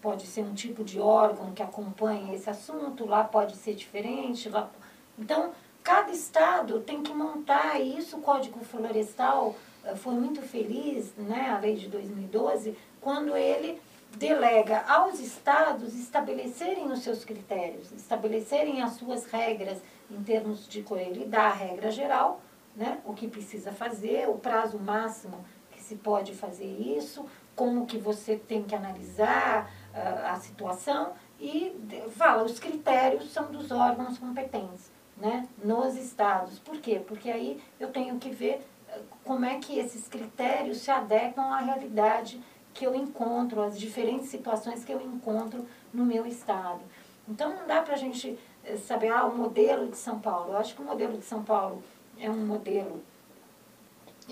[0.02, 4.50] pode ser um tipo de órgão que acompanha esse assunto, lá pode ser diferente.
[4.50, 4.70] Lá...
[5.18, 11.54] Então, cada estado tem que montar isso, o Código Florestal é, foi muito feliz, né,
[11.56, 13.80] a lei de 2012, quando ele
[14.16, 19.78] delega aos estados estabelecerem os seus critérios, estabelecerem as suas regras
[20.10, 22.40] em termos de ele dá a regra geral,
[22.74, 27.98] né, o que precisa fazer, o prazo máximo que se pode fazer isso, como que
[27.98, 31.74] você tem que analisar uh, a situação, e
[32.10, 36.58] fala, os critérios são dos órgãos competentes, né, nos estados.
[36.58, 37.00] Por quê?
[37.06, 41.60] Porque aí eu tenho que ver eh, como é que esses critérios se adequam à
[41.60, 42.40] realidade
[42.72, 46.80] que eu encontro, as diferentes situações que eu encontro no meu estado.
[47.28, 50.52] Então não dá para a gente eh, saber, ah, o modelo de São Paulo.
[50.52, 51.82] Eu acho que o modelo de São Paulo
[52.18, 53.02] é um modelo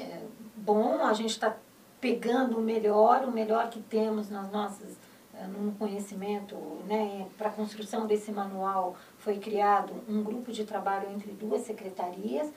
[0.01, 0.21] é,
[0.57, 1.57] bom, a gente está
[2.01, 4.97] pegando o melhor, o melhor que temos nas nossas,
[5.35, 6.55] eh, no conhecimento,
[6.87, 12.53] né, para a construção desse manual foi criado um grupo de trabalho entre duas secretarias.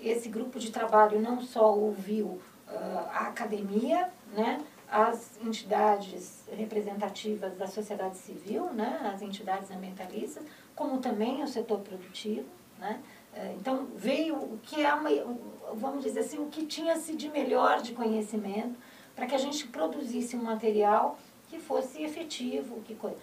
[0.00, 4.60] Esse grupo de trabalho não só ouviu uh, a academia, né,
[4.92, 10.44] as entidades representativas da sociedade civil, né, as entidades ambientalistas,
[10.76, 12.44] como também o setor produtivo.
[12.78, 13.00] Né?
[13.34, 15.08] Eh, então, veio o que é, uma,
[15.72, 18.78] vamos dizer assim, o que tinha-se de melhor de conhecimento
[19.16, 22.82] para que a gente produzisse um material que fosse efetivo.
[22.82, 23.16] Que coisa.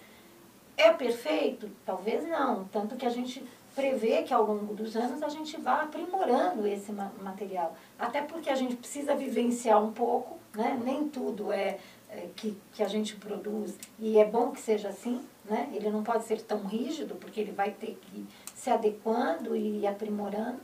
[0.76, 1.70] É perfeito?
[1.86, 2.64] Talvez não.
[2.64, 3.44] Tanto que a gente
[3.76, 7.76] prevê que ao longo dos anos a gente vá aprimorando esse material.
[7.96, 10.80] Até porque a gente precisa vivenciar um pouco, né?
[10.84, 15.20] nem tudo é, é, que, que a gente produz, e é bom que seja assim,
[15.44, 15.70] né?
[15.72, 20.60] ele não pode ser tão rígido, porque ele vai ter que se adequando e aprimorando.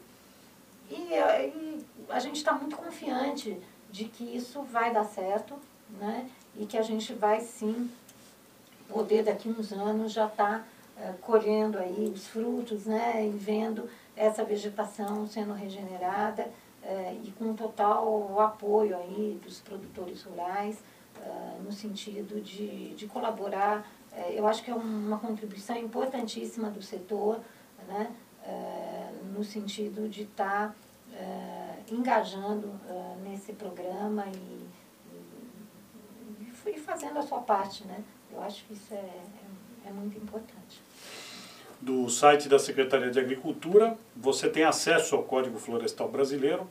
[0.91, 3.57] E, e a gente está muito confiante
[3.91, 5.55] de que isso vai dar certo,
[5.99, 6.29] né?
[6.59, 7.91] e que a gente vai sim
[8.89, 10.65] poder daqui uns anos já estar tá
[10.99, 16.49] eh, colhendo aí os frutos, né, e vendo essa vegetação sendo regenerada
[16.89, 20.81] eh, e com total apoio aí dos produtores rurais
[21.21, 23.85] eh, no sentido de, de colaborar.
[24.31, 27.39] eu acho que é uma contribuição importantíssima do setor,
[27.87, 28.11] né,
[29.35, 30.75] no sentido de estar tá,
[31.91, 32.73] engajando
[33.23, 34.67] nesse programa e,
[36.41, 38.03] e, e, fazendo a sua parte, né?
[38.33, 40.56] Eu acho que isso é, é, é muito importante
[41.81, 43.97] do site da Secretaria de Agricultura.
[44.15, 46.67] Você tem acesso ao Código Florestal Brasileiro.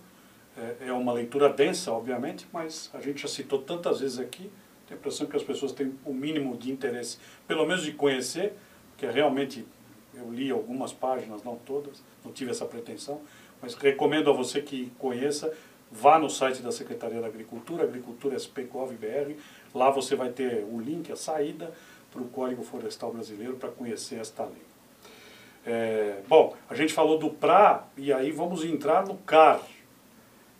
[0.57, 4.49] É, é uma leitura densa, obviamente, mas a gente já citou tantas vezes aqui.
[4.87, 8.53] Tenho a impressão que as pessoas têm o mínimo de interesse, pelo menos de conhecer,
[8.91, 9.65] porque realmente
[10.13, 13.21] eu li algumas páginas, não todas, não tive essa pretensão,
[13.61, 15.51] mas recomendo a você que conheça,
[15.91, 19.35] vá no site da Secretaria da Agricultura, Agricultura SPCOV-BR,
[19.73, 21.73] lá você vai ter o link, a saída
[22.11, 24.74] para o Código Florestal Brasileiro para conhecer esta lei.
[25.65, 29.59] É, bom, a gente falou do PRA e aí vamos entrar no CAR,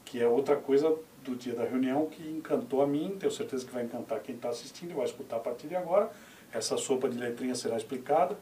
[0.04, 3.72] que é outra coisa do dia da reunião que encantou a mim, tenho certeza que
[3.72, 6.10] vai encantar quem está assistindo e vai escutar a partir de agora.
[6.52, 8.38] Essa sopa de letrinhas será explicada.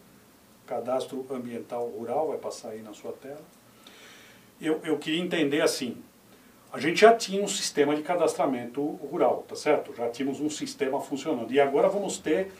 [0.66, 3.42] Cadastro ambiental rural vai passar aí na sua tela.
[4.62, 5.98] Eu, eu queria entender assim,
[6.72, 9.94] a gente já tinha um sistema de cadastramento rural, tá certo?
[9.94, 11.52] Já tínhamos um sistema funcionando.
[11.52, 12.52] E agora vamos ter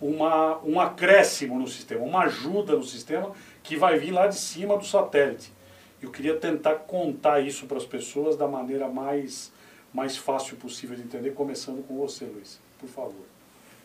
[0.00, 3.32] uma, um acréscimo no sistema, uma ajuda no sistema
[3.62, 5.52] que vai vir lá de cima do satélite.
[6.00, 9.52] Eu queria tentar contar isso para as pessoas da maneira mais,
[9.92, 13.26] mais fácil possível de entender, começando com você, Luiz, por favor.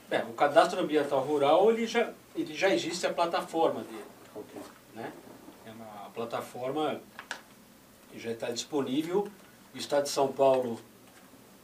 [0.09, 4.05] É, o cadastro ambiental rural ele já, ele já existe a plataforma dele.
[4.35, 4.61] Okay.
[4.93, 5.11] Né?
[5.65, 7.01] É uma plataforma
[8.11, 9.27] que já está disponível.
[9.73, 10.79] O Estado de São Paulo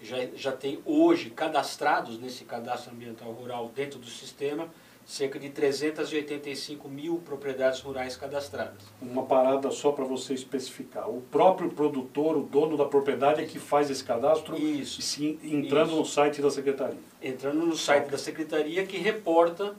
[0.02, 4.70] já, já tem hoje cadastrados nesse cadastro ambiental rural dentro do sistema
[5.06, 8.82] cerca de 385 mil propriedades rurais cadastradas.
[9.02, 11.10] Uma parada só para você especificar.
[11.10, 15.02] O próprio produtor, o dono da propriedade é que faz esse cadastro Isso.
[15.02, 15.98] Sim, entrando Isso.
[15.98, 17.00] no site da Secretaria.
[17.22, 18.12] Entrando no site okay.
[18.12, 19.76] da Secretaria que reporta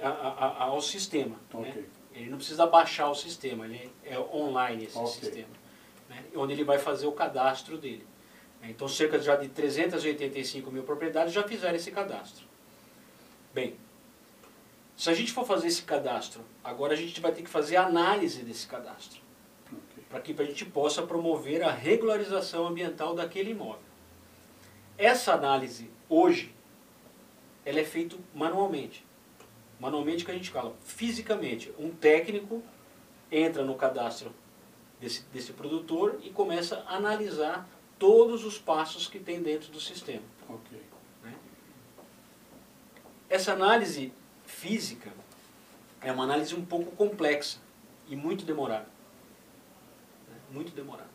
[0.00, 1.36] a, a, ao sistema.
[1.54, 1.60] Né?
[1.60, 1.82] Okay.
[1.82, 1.88] Né?
[2.14, 5.12] Ele não precisa baixar o sistema, ele é online esse okay.
[5.12, 5.48] sistema.
[6.08, 6.24] Né?
[6.36, 8.04] Onde ele vai fazer o cadastro dele.
[8.62, 12.46] Então, cerca já de 385 mil propriedades já fizeram esse cadastro.
[13.54, 13.76] Bem,
[14.96, 17.86] se a gente for fazer esse cadastro, agora a gente vai ter que fazer a
[17.86, 19.20] análise desse cadastro.
[19.66, 20.04] Okay.
[20.10, 23.80] Para que a gente possa promover a regularização ambiental daquele imóvel.
[24.96, 26.52] Essa análise, hoje,
[27.64, 29.06] ela é feita manualmente.
[29.78, 31.72] Manualmente que a gente fala, fisicamente.
[31.78, 32.60] Um técnico
[33.30, 34.34] entra no cadastro
[35.00, 37.68] desse, desse produtor e começa a analisar
[37.98, 40.22] todos os passos que tem dentro do sistema.
[40.48, 40.80] Okay.
[41.22, 41.34] Né?
[43.28, 44.12] Essa análise
[44.46, 45.12] física
[46.00, 47.58] é uma análise um pouco complexa
[48.08, 48.88] e muito demorada.
[50.28, 50.36] Né?
[50.50, 51.10] Muito demorada.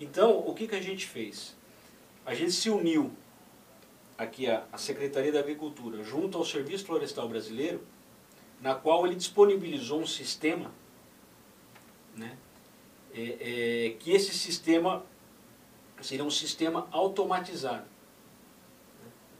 [0.00, 1.56] Então, o que, que a gente fez?
[2.24, 3.12] A gente se uniu
[4.16, 7.80] aqui a, a Secretaria da Agricultura junto ao Serviço Florestal Brasileiro,
[8.60, 10.70] na qual ele disponibilizou um sistema,
[12.14, 12.36] né,
[13.14, 15.04] é, é, que esse sistema
[16.02, 17.86] seria um sistema automatizado.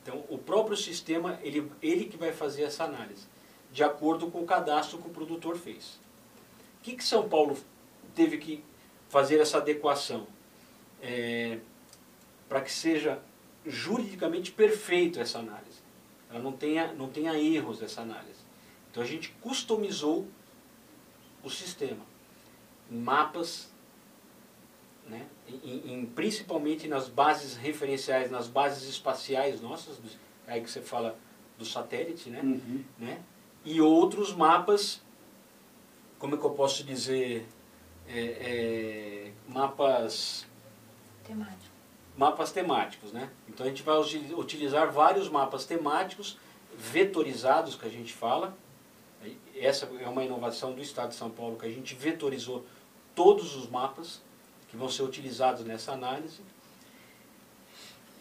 [0.03, 3.29] Então, o próprio sistema, ele, ele que vai fazer essa análise.
[3.73, 6.01] de acordo com o cadastro que o produtor fez.
[6.81, 7.57] O que, que São Paulo
[8.16, 8.64] teve que
[9.09, 10.27] fazer essa adequação?
[11.01, 11.61] É,
[12.49, 13.23] para que seja
[13.64, 15.79] juridicamente perfeito essa análise.
[16.29, 18.40] Ela não tenha, não tenha erros essa análise.
[18.90, 20.27] Então a gente customizou
[21.44, 22.05] o sistema.
[22.90, 23.70] Mapas,
[25.11, 29.99] né, em, em, principalmente nas bases referenciais, nas bases espaciais nossas,
[30.46, 31.18] aí que você fala
[31.59, 32.85] do satélite, né, uhum.
[32.99, 33.20] né,
[33.64, 35.03] e outros mapas,
[36.18, 37.46] como é que eu posso dizer,
[38.09, 40.46] é, é, mapas
[41.25, 41.70] temáticos
[42.20, 43.31] mapas temáticos, né?
[43.49, 43.96] Então a gente vai
[44.35, 46.37] utilizar vários mapas temáticos
[46.77, 48.55] vetorizados que a gente fala.
[49.57, 52.66] Essa é uma inovação do Estado de São Paulo que a gente vetorizou
[53.14, 54.20] todos os mapas
[54.71, 56.41] que vão ser utilizados nessa análise.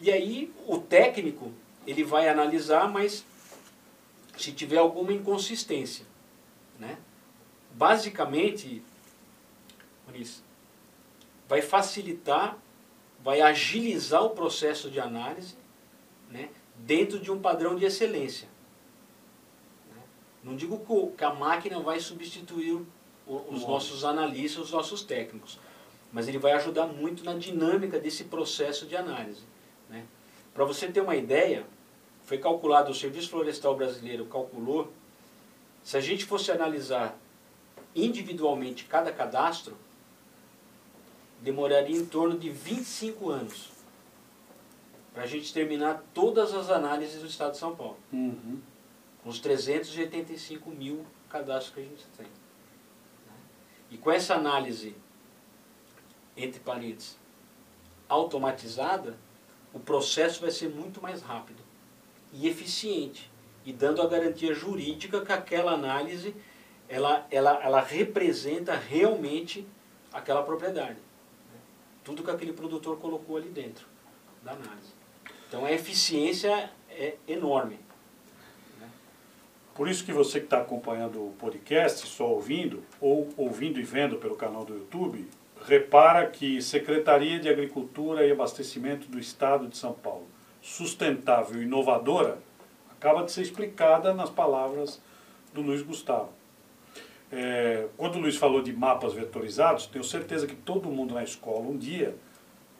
[0.00, 1.52] E aí o técnico
[1.86, 3.24] ele vai analisar, mas
[4.36, 6.06] se tiver alguma inconsistência,
[6.78, 6.98] né?
[7.72, 8.82] Basicamente,
[11.48, 12.58] vai facilitar
[13.22, 15.54] vai agilizar o processo de análise
[16.30, 18.48] né, dentro de um padrão de excelência.
[19.94, 20.02] Né.
[20.42, 20.82] Não digo
[21.16, 22.80] que a máquina vai substituir
[23.26, 25.58] os nossos analistas, os nossos técnicos,
[26.12, 29.42] mas ele vai ajudar muito na dinâmica desse processo de análise.
[29.88, 30.04] Né.
[30.52, 31.64] Para você ter uma ideia,
[32.24, 34.92] foi calculado, o Serviço Florestal Brasileiro calculou,
[35.82, 37.16] se a gente fosse analisar
[37.94, 39.76] individualmente cada cadastro,
[41.40, 43.70] demoraria em torno de 25 anos
[45.12, 47.96] para a gente terminar todas as análises do Estado de São Paulo.
[48.12, 48.60] Uhum.
[49.22, 52.26] Com os 385 mil cadastros que a gente tem.
[53.90, 54.94] E com essa análise,
[56.42, 57.18] entre parênteses,
[58.08, 59.16] automatizada,
[59.72, 61.62] o processo vai ser muito mais rápido
[62.32, 63.30] e eficiente
[63.64, 66.34] e dando a garantia jurídica que aquela análise
[66.88, 69.66] ela, ela, ela representa realmente
[70.12, 70.98] aquela propriedade
[72.04, 73.86] tudo que aquele produtor colocou ali dentro
[74.42, 74.92] da análise.
[75.48, 77.78] Então a eficiência é enorme.
[78.78, 78.88] Né?
[79.74, 84.16] Por isso que você que está acompanhando o podcast, só ouvindo, ou ouvindo e vendo
[84.16, 85.28] pelo canal do YouTube,
[85.66, 90.26] repara que Secretaria de Agricultura e Abastecimento do Estado de São Paulo,
[90.62, 92.38] sustentável e inovadora,
[92.90, 95.00] acaba de ser explicada nas palavras
[95.54, 96.30] do Luiz Gustavo.
[97.32, 101.60] É, quando o Luiz falou de mapas vetorizados, tenho certeza que todo mundo na escola,
[101.60, 102.14] um dia,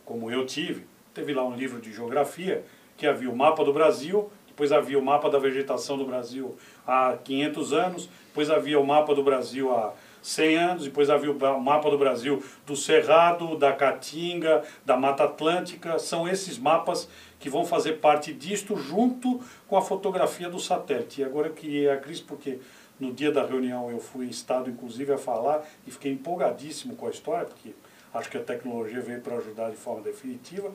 [0.05, 2.65] como eu tive, teve lá um livro de geografia
[2.97, 7.17] que havia o mapa do Brasil, depois havia o mapa da vegetação do Brasil há
[7.25, 11.91] 500 anos, depois havia o mapa do Brasil há 100 anos, depois havia o mapa
[11.91, 15.99] do Brasil do Cerrado, da Caatinga, da Mata Atlântica.
[15.99, 21.23] São esses mapas que vão fazer parte disto junto com a fotografia do satélite.
[21.23, 22.59] E agora eu queria a Cris, porque
[23.01, 27.07] no dia da reunião eu fui em estado, inclusive, a falar e fiquei empolgadíssimo com
[27.07, 27.73] a história, porque
[28.13, 30.71] acho que a tecnologia veio para ajudar de forma definitiva.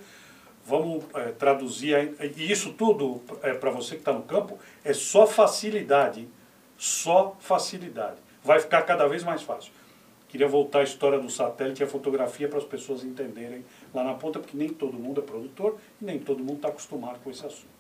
[0.66, 5.28] Vamos é, traduzir, e isso tudo, é, para você que está no campo, é só
[5.28, 6.28] facilidade,
[6.76, 8.25] só facilidade.
[8.46, 9.74] Vai ficar cada vez mais fácil.
[10.30, 14.14] Queria voltar à história do satélite e a fotografia para as pessoas entenderem lá na
[14.14, 17.44] ponta, porque nem todo mundo é produtor e nem todo mundo está acostumado com esse
[17.44, 17.74] assunto.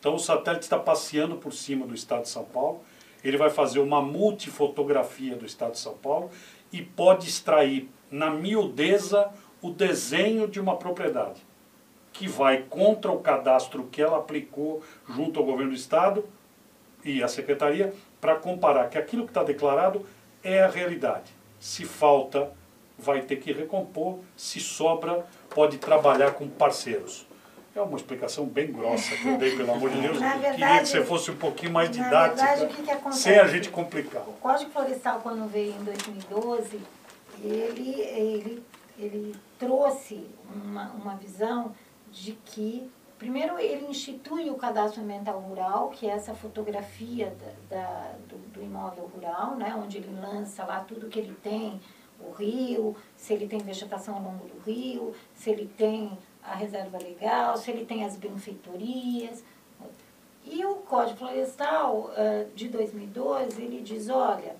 [0.00, 2.80] Então o satélite está passeando por cima do estado de São Paulo,
[3.22, 6.32] ele vai fazer uma multifotografia do estado de São Paulo
[6.72, 11.40] e pode extrair na miudeza o desenho de uma propriedade,
[12.12, 16.24] que vai contra o cadastro que ela aplicou junto ao governo do estado
[17.04, 20.06] e à secretaria, para comparar que aquilo que está declarado
[20.44, 21.34] é a realidade.
[21.58, 22.52] Se falta,
[22.96, 27.26] vai ter que recompor, se sobra, pode trabalhar com parceiros.
[27.74, 30.18] É uma explicação bem grossa que eu dei, pelo amor de Deus.
[30.20, 33.70] Verdade, Queria que você fosse um pouquinho mais didática, verdade, que que sem a gente
[33.70, 34.22] complicar.
[34.22, 36.80] O Código Florestal, quando veio em 2012,
[37.42, 38.62] ele, ele,
[38.96, 41.74] ele trouxe uma, uma visão
[42.12, 42.88] de que,
[43.22, 47.32] primeiro, ele institui o cadastro ambiental rural, que é essa fotografia
[47.70, 51.80] da, da do, do imóvel rural, né, onde ele lança lá tudo que ele tem,
[52.18, 56.98] o rio, se ele tem vegetação ao longo do rio, se ele tem a reserva
[56.98, 59.44] legal, se ele tem as benfeitorias.
[60.44, 64.56] E o Código Florestal uh, de 2012, ele diz, olha,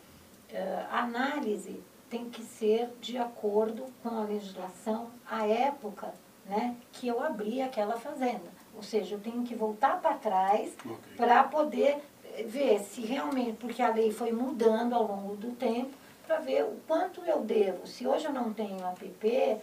[0.53, 6.15] uh, a análise tem que ser de acordo com a legislação, a época
[6.47, 8.51] né, que eu abri aquela fazenda.
[8.75, 11.17] Ou seja, eu tenho que voltar para trás okay.
[11.17, 11.99] para poder
[12.47, 15.91] ver se realmente, porque a lei foi mudando ao longo do tempo,
[16.27, 17.87] para ver o quanto eu devo.
[17.87, 19.59] Se hoje eu não tenho APP,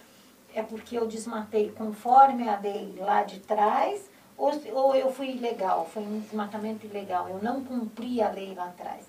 [0.53, 5.87] é porque eu desmatei conforme a lei lá de trás, ou, ou eu fui ilegal,
[5.91, 9.05] foi um desmatamento ilegal, eu não cumpri a lei lá atrás.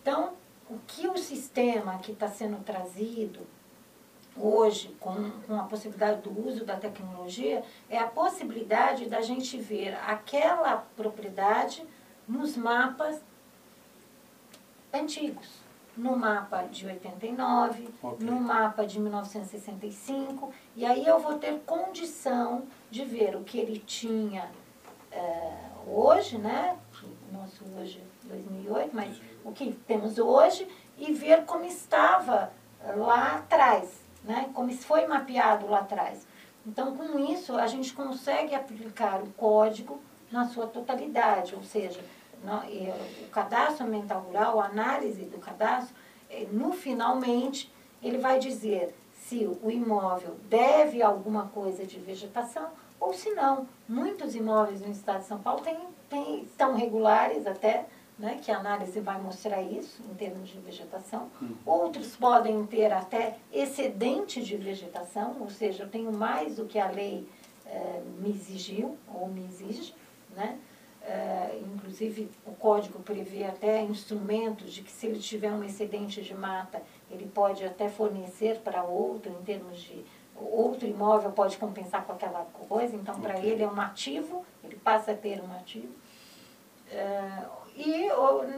[0.00, 0.32] Então,
[0.68, 3.40] o que o sistema que está sendo trazido
[4.36, 9.94] hoje, com, com a possibilidade do uso da tecnologia, é a possibilidade da gente ver
[10.06, 11.84] aquela propriedade
[12.26, 13.20] nos mapas
[14.92, 15.62] antigos.
[15.94, 18.26] No mapa de 89, okay.
[18.26, 23.78] no mapa de 1965, e aí eu vou ter condição de ver o que ele
[23.78, 24.50] tinha
[25.10, 25.52] é,
[25.86, 26.78] hoje, né?
[27.30, 30.66] Nosso hoje 2008, mas o que temos hoje,
[30.96, 32.50] e ver como estava
[32.96, 34.50] lá atrás né?
[34.54, 36.26] como foi mapeado lá atrás.
[36.66, 40.00] Então, com isso, a gente consegue aplicar o código
[40.30, 42.00] na sua totalidade, ou seja,
[43.24, 45.94] o cadastro ambiental rural, a análise do cadastro,
[46.30, 53.12] é, no finalmente, ele vai dizer se o imóvel deve alguma coisa de vegetação ou
[53.12, 53.66] se não.
[53.88, 57.86] Muitos imóveis no estado de São Paulo têm, têm, estão regulares até,
[58.22, 61.28] né, que a análise vai mostrar isso em termos de vegetação.
[61.40, 61.56] Uhum.
[61.66, 66.88] Outros podem ter até excedente de vegetação, ou seja, eu tenho mais do que a
[66.88, 67.28] lei
[67.66, 69.92] eh, me exigiu ou me exige.
[70.36, 70.56] Né?
[71.02, 76.32] Eh, inclusive, o código prevê até instrumentos de que se ele tiver um excedente de
[76.32, 80.04] mata, ele pode até fornecer para outro, em termos de
[80.36, 85.12] outro imóvel pode compensar com aquela coisa, então para ele é um ativo, ele passa
[85.12, 85.92] a ter um ativo.
[86.90, 88.08] Uh, e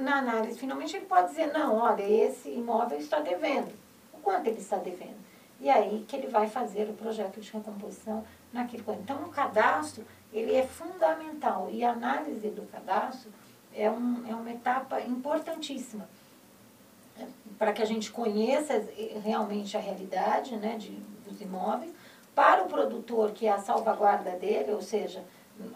[0.02, 3.72] na análise, finalmente, ele pode dizer, não, olha, esse imóvel está devendo.
[4.12, 5.22] O quanto ele está devendo?
[5.60, 9.00] E aí que ele vai fazer o projeto de recomposição naquele quanto.
[9.00, 11.68] Então, o cadastro, ele é fundamental.
[11.70, 13.30] E a análise do cadastro
[13.74, 16.08] é, um, é uma etapa importantíssima
[17.16, 18.84] né, para que a gente conheça
[19.22, 20.90] realmente a realidade né, de,
[21.26, 21.92] dos imóveis,
[22.34, 25.22] para o produtor, que é a salvaguarda dele, ou seja,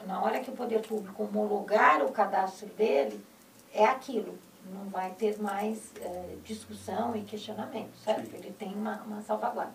[0.07, 3.25] na hora que o poder público homologar o cadastro dele,
[3.73, 4.39] é aquilo.
[4.73, 8.31] Não vai ter mais é, discussão e questionamento, certo?
[8.31, 8.37] Sim.
[8.37, 9.73] Ele tem uma, uma salvaguarda.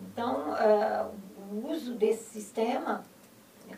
[0.00, 1.14] Então, uh,
[1.52, 3.04] o uso desse sistema,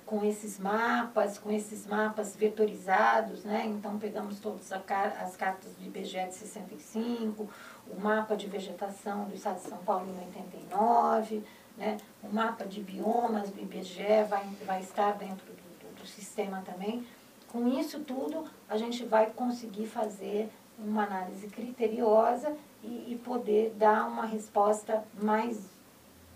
[0.06, 3.66] com esses mapas, com esses mapas vetorizados, né?
[3.66, 7.48] Então, pegamos todas as cartas do IBGE de 65,
[7.90, 11.44] o mapa de vegetação do Estado de São Paulo em 89,
[11.76, 11.98] né?
[12.22, 17.06] O mapa de biomas do IBGE vai, vai estar dentro do, do, do sistema também.
[17.48, 24.06] Com isso tudo, a gente vai conseguir fazer uma análise criteriosa e, e poder dar
[24.06, 25.70] uma resposta mais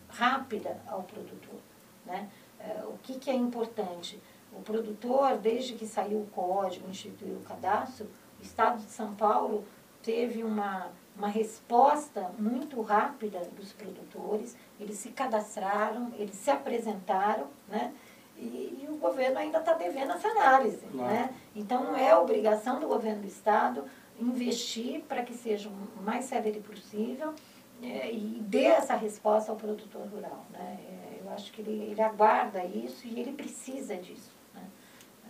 [0.09, 1.59] rápida ao produtor.
[2.05, 2.29] Né?
[2.61, 4.21] É, o que, que é importante?
[4.53, 8.07] O produtor, desde que saiu o código, instituiu o cadastro,
[8.39, 9.65] o Estado de São Paulo
[10.03, 17.93] teve uma uma resposta muito rápida dos produtores, eles se cadastraram, eles se apresentaram, né?
[18.37, 20.87] E, e o governo ainda está devendo essa análise.
[20.93, 21.11] Claro.
[21.11, 21.35] Né?
[21.55, 23.85] Então, é obrigação do governo do Estado
[24.21, 27.35] investir para que seja o mais célere possível
[27.83, 30.45] é, e dê essa resposta ao produtor rural.
[30.51, 30.79] Né?
[30.87, 34.63] É, eu acho que ele, ele aguarda isso e ele precisa disso né?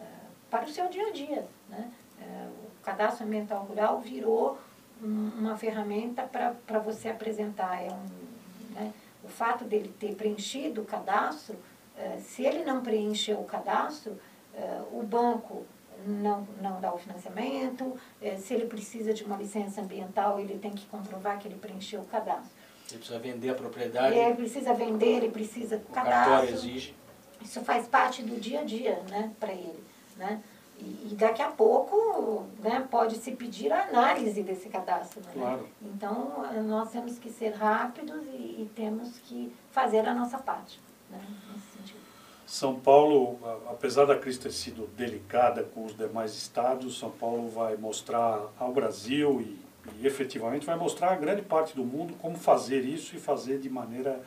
[0.01, 0.05] é,
[0.51, 1.47] para o seu dia a dia.
[1.69, 1.91] Né?
[2.21, 4.59] É, o cadastro ambiental rural virou
[5.03, 7.83] uma ferramenta para você apresentar.
[7.83, 8.93] É um, né,
[9.23, 11.57] o fato dele ter preenchido o cadastro,
[11.97, 14.19] eh, se ele não preencheu o cadastro,
[14.55, 15.67] eh, o banco
[16.07, 20.71] não, não dá o financiamento, eh, se ele precisa de uma licença ambiental, ele tem
[20.71, 22.51] que comprovar que ele preencheu o cadastro.
[22.89, 24.17] Ele precisa vender a propriedade.
[24.17, 26.55] Ele precisa vender, ele precisa o cadastro.
[26.55, 26.95] exige.
[27.43, 29.83] Isso faz parte do dia a dia né, para ele.
[30.17, 30.41] Né?
[30.79, 35.21] E, daqui a pouco né, pode se pedir a análise desse cadastro.
[35.23, 35.33] Né?
[35.33, 35.69] Claro.
[35.83, 40.81] Então, nós temos que ser rápidos e, e temos que fazer a nossa parte.
[41.11, 41.21] Né,
[41.53, 42.01] nesse sentido.
[42.47, 47.77] São Paulo, apesar da crise ter sido delicada com os demais estados, São Paulo vai
[47.77, 49.59] mostrar ao Brasil e,
[50.01, 53.69] e efetivamente vai mostrar a grande parte do mundo como fazer isso e fazer de
[53.69, 54.21] maneira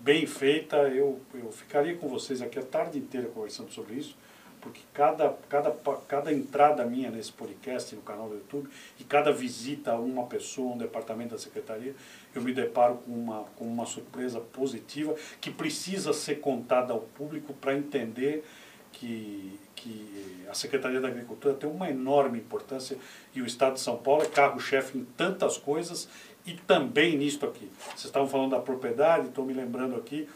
[0.00, 0.76] bem feita.
[0.76, 4.16] Eu, eu ficaria com vocês aqui a tarde inteira conversando sobre isso
[4.62, 5.70] porque cada, cada,
[6.06, 10.74] cada entrada minha nesse podcast, no canal do YouTube, e cada visita a uma pessoa,
[10.74, 11.94] um departamento da secretaria,
[12.32, 17.52] eu me deparo com uma, com uma surpresa positiva que precisa ser contada ao público
[17.52, 18.44] para entender
[18.92, 22.96] que, que a Secretaria da Agricultura tem uma enorme importância
[23.34, 26.08] e o Estado de São Paulo é carro-chefe em tantas coisas
[26.46, 27.68] e também nisto aqui.
[27.88, 30.28] Vocês estavam falando da propriedade, estou me lembrando aqui,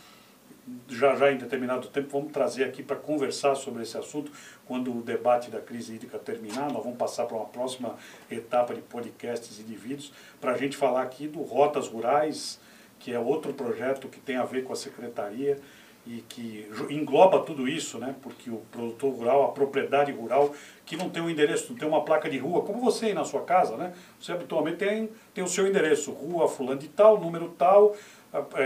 [0.89, 4.31] já já em determinado tempo vamos trazer aqui para conversar sobre esse assunto
[4.65, 6.73] quando o debate da crise hídrica terminar.
[6.73, 7.97] Nós vamos passar para uma próxima
[8.31, 12.61] etapa de podcasts e de vídeos para a gente falar aqui do Rotas Rurais,
[12.99, 15.61] que é outro projeto que tem a ver com a secretaria
[16.07, 18.15] e que engloba tudo isso, né?
[18.23, 20.55] porque o produtor rural, a propriedade rural,
[20.85, 23.25] que não tem um endereço, não tem uma placa de rua, como você aí na
[23.25, 23.93] sua casa, né?
[24.21, 27.97] Você habitualmente tem, tem o seu endereço, rua fulano de tal, número tal,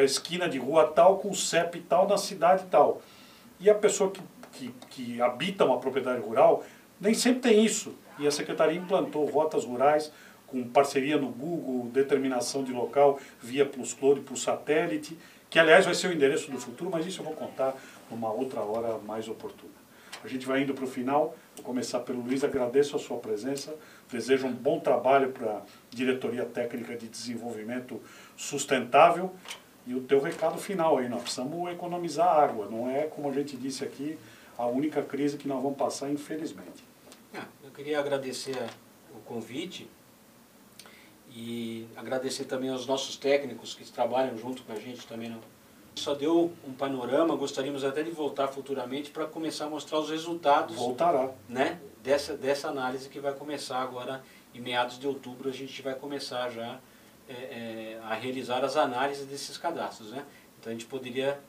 [0.03, 3.01] esquina de rua tal, com CEP tal, na cidade tal.
[3.59, 6.65] E a pessoa que, que, que habita uma propriedade rural,
[7.01, 7.95] nem sempre tem isso.
[8.19, 10.13] E a Secretaria implantou rotas rurais
[10.47, 15.17] com parceria no Google, determinação de local via Plus Cloud por satélite,
[15.49, 17.75] que aliás vai ser o endereço do futuro, mas isso eu vou contar
[18.11, 19.81] numa outra hora mais oportuna.
[20.23, 23.75] A gente vai indo para o final, vou começar pelo Luiz, agradeço a sua presença,
[24.13, 28.01] desejo um bom trabalho para a Diretoria Técnica de Desenvolvimento
[28.41, 29.35] Sustentável
[29.87, 33.55] e o teu recado final aí, nós precisamos economizar água, não é, como a gente
[33.55, 34.19] disse aqui,
[34.57, 36.83] a única crise que nós vamos passar, infelizmente.
[37.35, 38.57] Ah, eu queria agradecer
[39.15, 39.87] o convite
[41.31, 45.39] e agradecer também aos nossos técnicos que trabalham junto com a gente também.
[45.95, 50.77] Só deu um panorama, gostaríamos até de voltar futuramente para começar a mostrar os resultados
[50.77, 51.31] Voltará.
[51.47, 54.25] Né, dessa, dessa análise que vai começar agora
[54.55, 56.81] em meados de outubro, a gente vai começar já
[57.31, 60.11] é, é, a realizar as análises desses cadastros.
[60.11, 60.27] Né?
[60.59, 61.41] Então a gente poderia,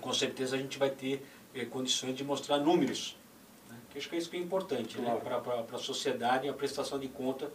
[0.00, 3.16] com certeza a gente vai ter é, condições de mostrar números,
[3.68, 3.76] né?
[3.90, 5.18] que acho que é isso que é importante né?
[5.20, 5.44] claro.
[5.44, 5.62] né?
[5.66, 7.50] para a sociedade e a prestação de conta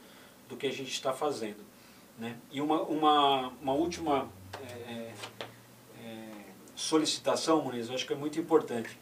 [0.49, 1.63] do que a gente está fazendo.
[2.20, 2.38] Né?
[2.51, 4.30] E uma, uma, uma última
[4.61, 5.13] é, é,
[6.03, 6.30] é,
[6.76, 8.97] solicitação, Muniz, eu acho que é muito importante.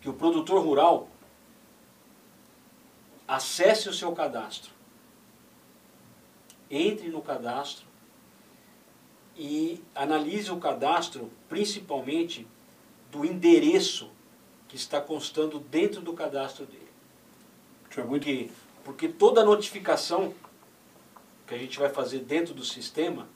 [0.00, 1.08] Que o produtor rural
[3.26, 4.70] acesse o seu cadastro,
[6.70, 7.86] entre no cadastro
[9.36, 12.46] e analise o cadastro principalmente
[13.10, 14.10] do endereço
[14.66, 16.88] que está constando dentro do cadastro dele.
[17.96, 18.02] É.
[18.02, 18.50] Porque
[18.88, 20.32] porque toda notificação
[21.46, 23.28] que a gente vai fazer dentro do sistema,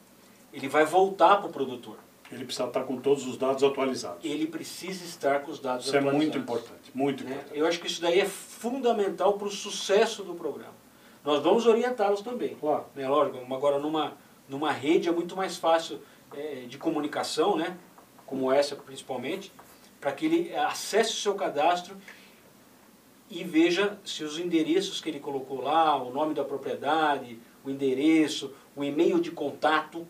[0.50, 1.98] ele vai voltar para o produtor.
[2.30, 4.24] Ele precisa estar com todos os dados atualizados.
[4.24, 6.26] Ele precisa estar com os dados isso atualizados.
[6.26, 7.32] Isso é muito importante, muito né?
[7.32, 7.58] importante.
[7.58, 10.81] Eu acho que isso daí é fundamental para o sucesso do programa.
[11.24, 12.56] Nós vamos orientá-los também.
[12.56, 12.86] Claro.
[12.94, 13.08] Né?
[13.08, 14.16] Lógico, agora numa,
[14.48, 16.00] numa rede é muito mais fácil
[16.34, 17.76] é, de comunicação, né?
[18.26, 19.52] como essa principalmente,
[20.00, 21.96] para que ele acesse o seu cadastro
[23.30, 28.54] e veja se os endereços que ele colocou lá, o nome da propriedade, o endereço,
[28.74, 30.06] o e-mail de contato,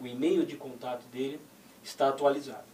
[0.00, 1.40] o e-mail de contato dele
[1.82, 2.64] está atualizado.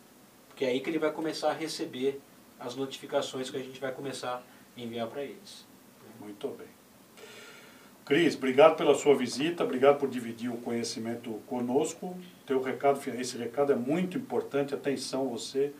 [0.48, 2.20] Porque é aí que ele vai começar a receber
[2.60, 4.42] as notificações que a gente vai começar
[4.76, 5.66] a enviar para eles.
[6.20, 6.81] Muito bem.
[8.04, 12.16] Cris, obrigado pela sua visita, obrigado por dividir o conhecimento conosco.
[12.44, 15.72] Teu recado, esse recado é muito importante, atenção você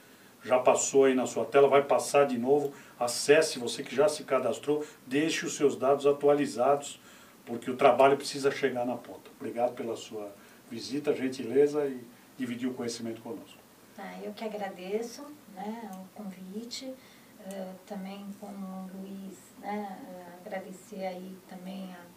[0.45, 2.73] já passou aí na sua tela, vai passar de novo.
[2.99, 7.01] Acesse, você que já se cadastrou, deixe os seus dados atualizados,
[7.45, 9.31] porque o trabalho precisa chegar na ponta.
[9.41, 10.33] Obrigado pela sua
[10.71, 12.05] visita, gentileza e
[12.39, 13.59] dividir o conhecimento conosco.
[13.99, 15.23] Ah, eu que agradeço
[15.55, 22.12] né, o convite, uh, também como o Luiz, né, uh, agradecer aí também a,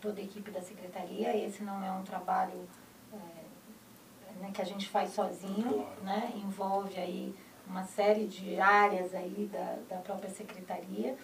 [0.00, 1.36] toda a equipe da Secretaria.
[1.36, 2.68] Esse não é um trabalho
[3.12, 7.34] uh, né, que a gente faz sozinho, né, envolve aí
[7.66, 11.16] uma série de áreas aí da, da própria secretaria,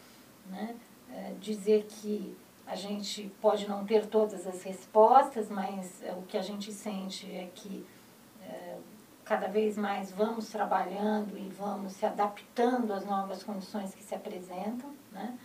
[0.47, 0.77] né?
[1.13, 6.37] É, dizer que a gente pode não ter todas as respostas, mas é, o que
[6.37, 7.87] a gente sente é que
[8.43, 8.77] é,
[9.25, 14.93] cada vez mais vamos trabalhando e vamos se adaptando às novas condições que se apresentam.
[15.13, 15.39] Né?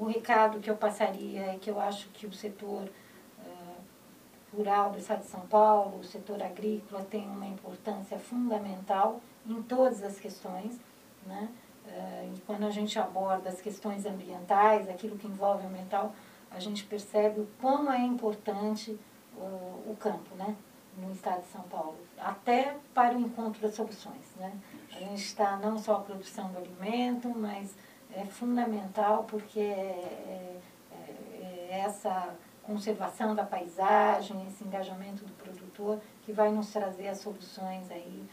[0.00, 2.88] O recado que eu passaria é que eu acho que o setor
[3.44, 9.62] é, rural do Estado de São Paulo, o setor agrícola, tem uma importância fundamental em
[9.62, 10.80] todas as questões,
[11.26, 11.50] né?
[11.86, 16.14] Eh, e quando a gente aborda as questões ambientais, aquilo que envolve o ambiental,
[16.50, 18.98] a gente percebe o quão é importante
[19.36, 20.56] o, o campo, né?
[20.96, 24.34] no estado de São Paulo, até para o encontro das soluções.
[24.36, 24.52] Né?
[24.92, 27.74] A gente está não só a produção do alimento, mas
[28.14, 30.58] é fundamental porque é,
[30.92, 37.18] é, é essa conservação da paisagem, esse engajamento do produtor que vai nos trazer as
[37.18, 38.28] soluções aí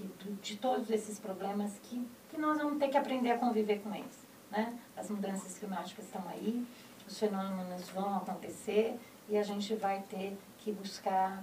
[0.00, 3.94] que, de todos esses problemas que, que nós vamos ter que aprender a conviver com
[3.94, 4.26] eles.
[4.50, 4.78] Né?
[4.96, 6.66] As mudanças climáticas estão aí,
[7.06, 11.42] os fenômenos vão acontecer e a gente vai ter que buscar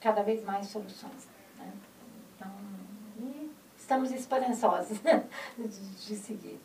[0.00, 1.28] cada vez mais soluções.
[3.84, 4.98] Estamos esperançosos
[5.58, 6.58] de, seguir.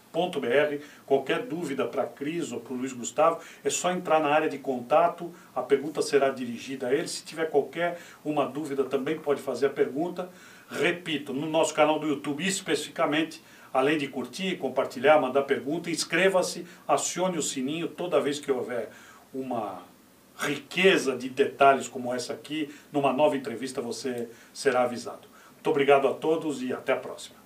[1.06, 4.50] Qualquer dúvida para a Cris ou para o Luiz Gustavo, é só entrar na área
[4.50, 7.08] de contato, a pergunta será dirigida a ele.
[7.08, 10.30] Se tiver qualquer uma dúvida, também pode fazer a pergunta.
[10.70, 13.42] Repito, no nosso canal do YouTube especificamente,
[13.74, 18.90] além de curtir, compartilhar, mandar pergunta, inscreva-se, acione o sininho toda vez que houver
[19.34, 19.84] uma
[20.38, 25.28] riqueza de detalhes como essa aqui, numa nova entrevista você será avisado.
[25.54, 27.37] Muito obrigado a todos e até a próxima.